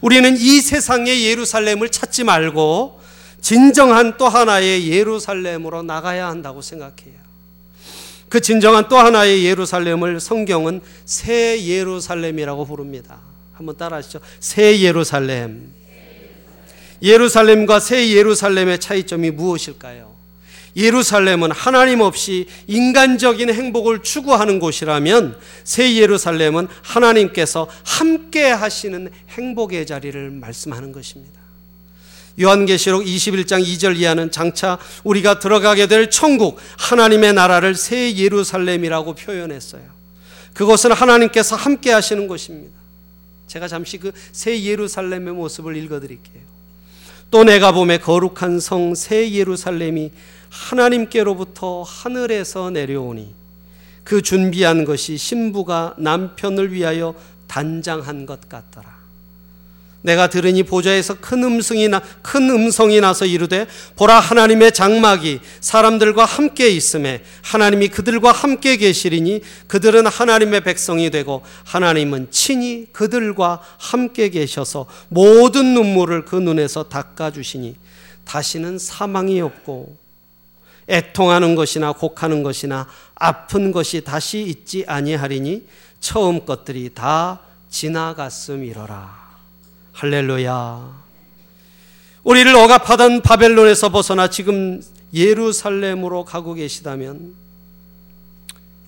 우리는 0.00 0.36
이 0.36 0.60
세상의 0.60 1.24
예루살렘을 1.26 1.90
찾지 1.90 2.24
말고 2.24 3.00
진정한 3.40 4.16
또 4.16 4.28
하나의 4.28 4.88
예루살렘으로 4.88 5.82
나가야 5.82 6.28
한다고 6.28 6.62
생각해요. 6.62 7.19
그 8.30 8.40
진정한 8.40 8.88
또 8.88 8.96
하나의 8.96 9.44
예루살렘을 9.44 10.20
성경은 10.20 10.80
새 11.04 11.66
예루살렘이라고 11.66 12.64
부릅니다. 12.64 13.18
한번 13.52 13.76
따라하시죠. 13.76 14.20
새 14.38 14.80
예루살렘. 14.80 15.74
예루살렘과 17.02 17.80
새 17.80 18.10
예루살렘의 18.10 18.78
차이점이 18.78 19.32
무엇일까요? 19.32 20.14
예루살렘은 20.76 21.50
하나님 21.50 22.02
없이 22.02 22.46
인간적인 22.68 23.52
행복을 23.52 24.04
추구하는 24.04 24.60
곳이라면 24.60 25.36
새 25.64 25.96
예루살렘은 25.96 26.68
하나님께서 26.82 27.68
함께 27.84 28.44
하시는 28.44 29.10
행복의 29.30 29.86
자리를 29.86 30.30
말씀하는 30.30 30.92
것입니다. 30.92 31.39
요한계시록 32.40 33.04
21장 33.04 33.62
2절 33.64 33.96
이하는 33.98 34.30
장차 34.30 34.78
우리가 35.04 35.38
들어가게 35.38 35.86
될 35.86 36.10
천국 36.10 36.58
하나님의 36.78 37.34
나라를 37.34 37.74
새 37.74 38.14
예루살렘이라고 38.16 39.14
표현했어요. 39.14 39.82
그것은 40.54 40.92
하나님께서 40.92 41.56
함께 41.56 41.92
하시는 41.92 42.26
곳입니다. 42.26 42.78
제가 43.46 43.68
잠시 43.68 43.98
그 43.98 44.12
새 44.32 44.62
예루살렘의 44.62 45.34
모습을 45.34 45.76
읽어 45.76 46.00
드릴게요. 46.00 46.42
또 47.30 47.44
내가 47.44 47.72
봄에 47.72 47.98
거룩한 47.98 48.60
성 48.60 48.94
새 48.94 49.30
예루살렘이 49.30 50.10
하나님께로부터 50.48 51.82
하늘에서 51.82 52.70
내려오니 52.70 53.34
그 54.02 54.22
준비한 54.22 54.84
것이 54.84 55.16
신부가 55.16 55.94
남편을 55.98 56.72
위하여 56.72 57.14
단장한 57.46 58.26
것 58.26 58.48
같더라. 58.48 58.99
내가 60.02 60.28
들으니 60.28 60.62
보좌에서 60.62 61.14
큰 61.20 61.44
음성이 61.44 61.88
나, 61.88 62.00
큰 62.22 62.48
음성이 62.48 63.00
나서 63.00 63.26
이르되 63.26 63.66
보라 63.96 64.18
하나님의 64.18 64.72
장막이 64.72 65.40
사람들과 65.60 66.24
함께 66.24 66.70
있음에 66.70 67.22
하나님이 67.42 67.88
그들과 67.88 68.32
함께 68.32 68.76
계시리니 68.76 69.42
그들은 69.66 70.06
하나님의 70.06 70.62
백성이 70.62 71.10
되고 71.10 71.42
하나님은 71.64 72.28
친히 72.30 72.86
그들과 72.92 73.60
함께 73.78 74.30
계셔서 74.30 74.86
모든 75.08 75.74
눈물을 75.74 76.24
그 76.24 76.36
눈에서 76.36 76.84
닦아 76.84 77.30
주시니 77.32 77.76
다시는 78.24 78.78
사망이 78.78 79.40
없고 79.40 79.96
애통하는 80.88 81.54
것이나 81.54 81.92
곡하는 81.92 82.42
것이나 82.42 82.88
아픈 83.14 83.70
것이 83.70 84.00
다시 84.00 84.42
있지 84.42 84.84
아니하리니 84.86 85.66
처음 86.00 86.46
것들이 86.46 86.90
다 86.94 87.40
지나갔음이로라. 87.68 89.19
할렐루야. 90.00 91.04
우리를 92.24 92.56
억압하던 92.56 93.20
바벨론에서 93.20 93.90
벗어나 93.90 94.30
지금 94.30 94.82
예루살렘으로 95.12 96.24
가고 96.24 96.54
계시다면 96.54 97.34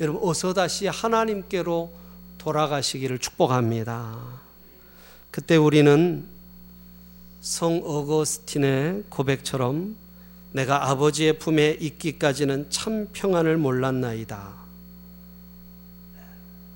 여러분 0.00 0.26
어서 0.26 0.54
다시 0.54 0.86
하나님께로 0.86 1.92
돌아가시기를 2.38 3.18
축복합니다. 3.18 4.16
그때 5.30 5.56
우리는 5.56 6.24
성 7.42 7.82
어거스틴의 7.84 9.04
고백처럼 9.10 9.94
내가 10.52 10.88
아버지의 10.88 11.38
품에 11.38 11.76
있기까지는 11.78 12.70
참 12.70 13.06
평안을 13.12 13.58
몰랐나이다. 13.58 14.54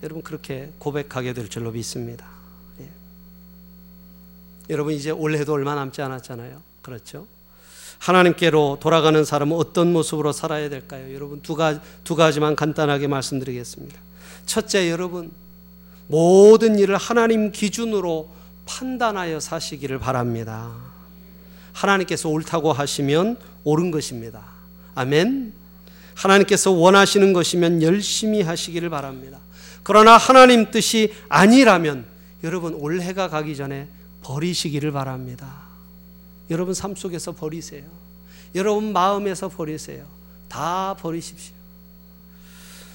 여러분 0.03 0.23
그렇게 0.23 0.73
고백하게 0.79 1.33
될 1.33 1.49
줄로 1.49 1.71
믿습니다. 1.71 2.36
예. 4.69 4.73
여러분 4.73 4.95
이제 4.95 5.11
올해도 5.11 5.53
얼마 5.53 5.75
남지 5.75 6.03
않았잖아요. 6.03 6.61
그렇죠? 6.83 7.27
하나님께로 7.99 8.79
돌아가는 8.81 9.25
사람은 9.25 9.57
어떤 9.57 9.93
모습으로 9.93 10.33
살아야 10.33 10.69
될까요? 10.69 11.15
여러분 11.15 11.41
두 11.43 11.55
가지 11.55 11.81
두 12.05 12.15
가지만 12.15 12.55
간단하게 12.55 13.07
말씀드리겠습니다. 13.07 13.99
첫째 14.45 14.91
여러분 14.91 15.31
모든 16.09 16.79
일을 16.79 16.97
하나님 16.97 17.51
기준으로 17.51 18.29
판단하여 18.67 19.41
사시기를 19.41 19.99
바랍니다. 19.99 20.73
하나님께서 21.73 22.29
옳다고 22.29 22.73
하시면 22.73 23.39
옳은 23.65 23.91
것입니다. 23.91 24.43
아멘. 24.95 25.53
하나님께서 26.15 26.71
원하시는 26.71 27.33
것이면 27.33 27.83
열심히 27.83 28.43
하시기를 28.43 28.89
바랍니다. 28.89 29.39
그러나 29.83 30.17
하나님 30.17 30.71
뜻이 30.71 31.13
아니라면 31.29 32.07
여러분 32.43 32.75
올해가 32.75 33.29
가기 33.29 33.57
전에 33.57 33.89
버리시기를 34.27 34.91
바랍니다. 34.91 35.67
여러분 36.51 36.75
삶 36.75 36.97
속에서 36.97 37.33
버리세요. 37.33 37.85
여러분 38.57 38.93
마음에서 38.93 39.49
버리세요. 39.49 40.05
다 40.49 40.97
버리십시오. 40.99 41.55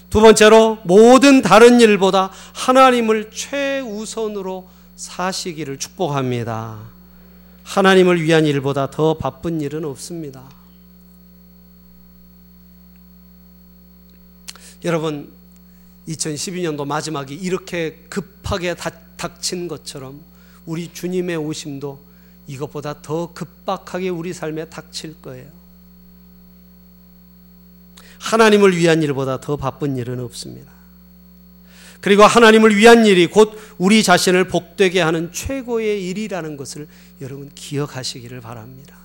두 0.10 0.20
번째로 0.20 0.80
모든 0.84 1.41
다른 1.41 1.80
일보다 1.80 2.32
하나님을 2.54 3.32
최우선으로 3.32 4.67
사시기를 4.98 5.78
축복합니다. 5.78 6.80
하나님을 7.63 8.22
위한 8.22 8.46
일보다 8.46 8.91
더 8.91 9.17
바쁜 9.17 9.62
일은 9.62 9.86
없습니다. 9.86 10.44
여러분 14.84 15.32
2012년도 16.10 16.86
마지막이 16.86 17.36
이렇게 17.36 18.04
급하게 18.10 18.76
닥친 19.15 19.70
것처럼 19.70 20.31
우리 20.65 20.91
주님의 20.91 21.38
오심도 21.38 22.00
이것보다 22.47 23.02
더 23.02 23.34
급박하게 23.34 24.10
우리 24.10 24.34
삶에 24.34 24.65
닥칠 24.65 25.21
거예요. 25.21 25.47
하나님을 28.19 28.76
위한 28.78 29.02
일보다 29.02 29.39
더 29.39 29.58
바쁜 29.58 29.97
일은 29.97 30.19
없습니다. 30.19 30.71
그리고 32.02 32.24
하나님을 32.24 32.76
위한 32.76 33.06
일이 33.06 33.28
곧 33.28 33.58
우리 33.78 34.04
자신을 34.04 34.47
복되게 34.47 35.02
하는 35.02 35.32
최고의 35.32 36.08
일이라는 36.08 36.58
것을 36.58 36.88
여러분 37.21 37.52
기억하시기를 37.54 38.41
바랍니다. 38.41 38.97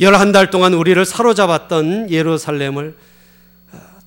열한 0.00 0.32
달 0.32 0.50
동안 0.50 0.74
우리를 0.74 1.04
사로잡았던 1.04 2.10
예루살렘을 2.10 2.96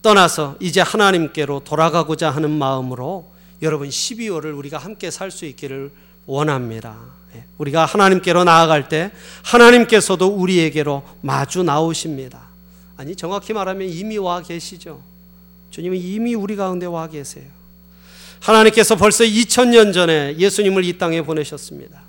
떠나서 0.01 0.57
이제 0.59 0.81
하나님께로 0.81 1.61
돌아가고자 1.61 2.29
하는 2.29 2.49
마음으로 2.49 3.31
여러분 3.61 3.87
12월을 3.89 4.57
우리가 4.57 4.77
함께 4.77 5.11
살 5.11 5.31
수 5.31 5.45
있기를 5.45 5.91
원합니다. 6.25 6.97
예, 7.35 7.45
우리가 7.57 7.85
하나님께로 7.85 8.43
나아갈 8.43 8.89
때 8.89 9.11
하나님께서도 9.43 10.27
우리에게로 10.27 11.03
마주 11.21 11.63
나오십니다. 11.63 12.41
아니 12.97 13.15
정확히 13.15 13.53
말하면 13.53 13.87
이미 13.87 14.17
와 14.17 14.41
계시죠. 14.41 15.01
주님은 15.71 15.97
이미 15.97 16.35
우리 16.35 16.55
가운데 16.55 16.85
와 16.85 17.07
계세요. 17.07 17.45
하나님께서 18.41 18.95
벌써 18.95 19.23
2000년 19.23 19.93
전에 19.93 20.35
예수님을 20.37 20.83
이 20.83 20.97
땅에 20.97 21.21
보내셨습니다. 21.21 22.01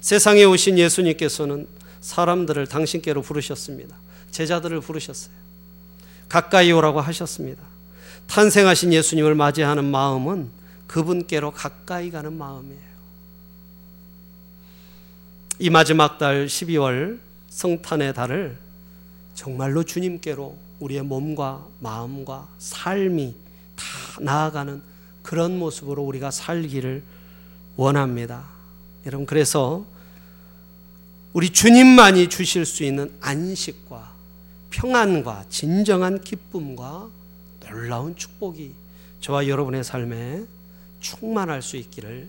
세상에 0.00 0.44
오신 0.44 0.78
예수님께서는 0.78 1.66
사람들을 2.00 2.66
당신께로 2.66 3.22
부르셨습니다. 3.22 3.96
제자들을 4.30 4.80
부르셨어요. 4.80 5.34
가까이 6.28 6.72
오라고 6.72 7.00
하셨습니다. 7.00 7.62
탄생하신 8.26 8.92
예수님을 8.92 9.34
맞이하는 9.34 9.84
마음은 9.84 10.50
그분께로 10.86 11.52
가까이 11.52 12.10
가는 12.10 12.36
마음이에요. 12.36 12.85
이 15.58 15.70
마지막 15.70 16.18
달 16.18 16.46
12월 16.46 17.18
성탄의 17.48 18.12
달을 18.12 18.58
정말로 19.34 19.84
주님께로 19.84 20.54
우리의 20.80 21.02
몸과 21.02 21.66
마음과 21.80 22.46
삶이 22.58 23.34
다 23.74 23.84
나아가는 24.20 24.82
그런 25.22 25.58
모습으로 25.58 26.02
우리가 26.02 26.30
살기를 26.30 27.02
원합니다. 27.76 28.44
여러분, 29.06 29.24
그래서 29.24 29.86
우리 31.32 31.48
주님만이 31.48 32.28
주실 32.28 32.66
수 32.66 32.84
있는 32.84 33.10
안식과 33.22 34.12
평안과 34.68 35.46
진정한 35.48 36.20
기쁨과 36.20 37.08
놀라운 37.60 38.14
축복이 38.14 38.72
저와 39.22 39.48
여러분의 39.48 39.84
삶에 39.84 40.44
충만할 41.00 41.62
수 41.62 41.78
있기를 41.78 42.28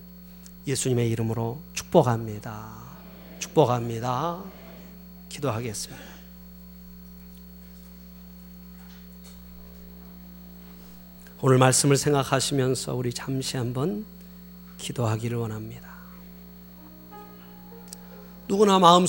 예수님의 0.66 1.10
이름으로 1.10 1.60
축복합니다. 1.74 2.77
축복합니다. 3.38 4.42
기도하겠습니다. 5.28 6.02
오늘 11.40 11.58
말씀을 11.58 11.96
생각하시면서 11.96 12.94
우리 12.94 13.12
잠시 13.12 13.56
한번 13.56 14.04
기도하기를 14.78 15.38
원합니다. 15.38 15.88
누구나 18.48 18.78
마음 18.78 19.06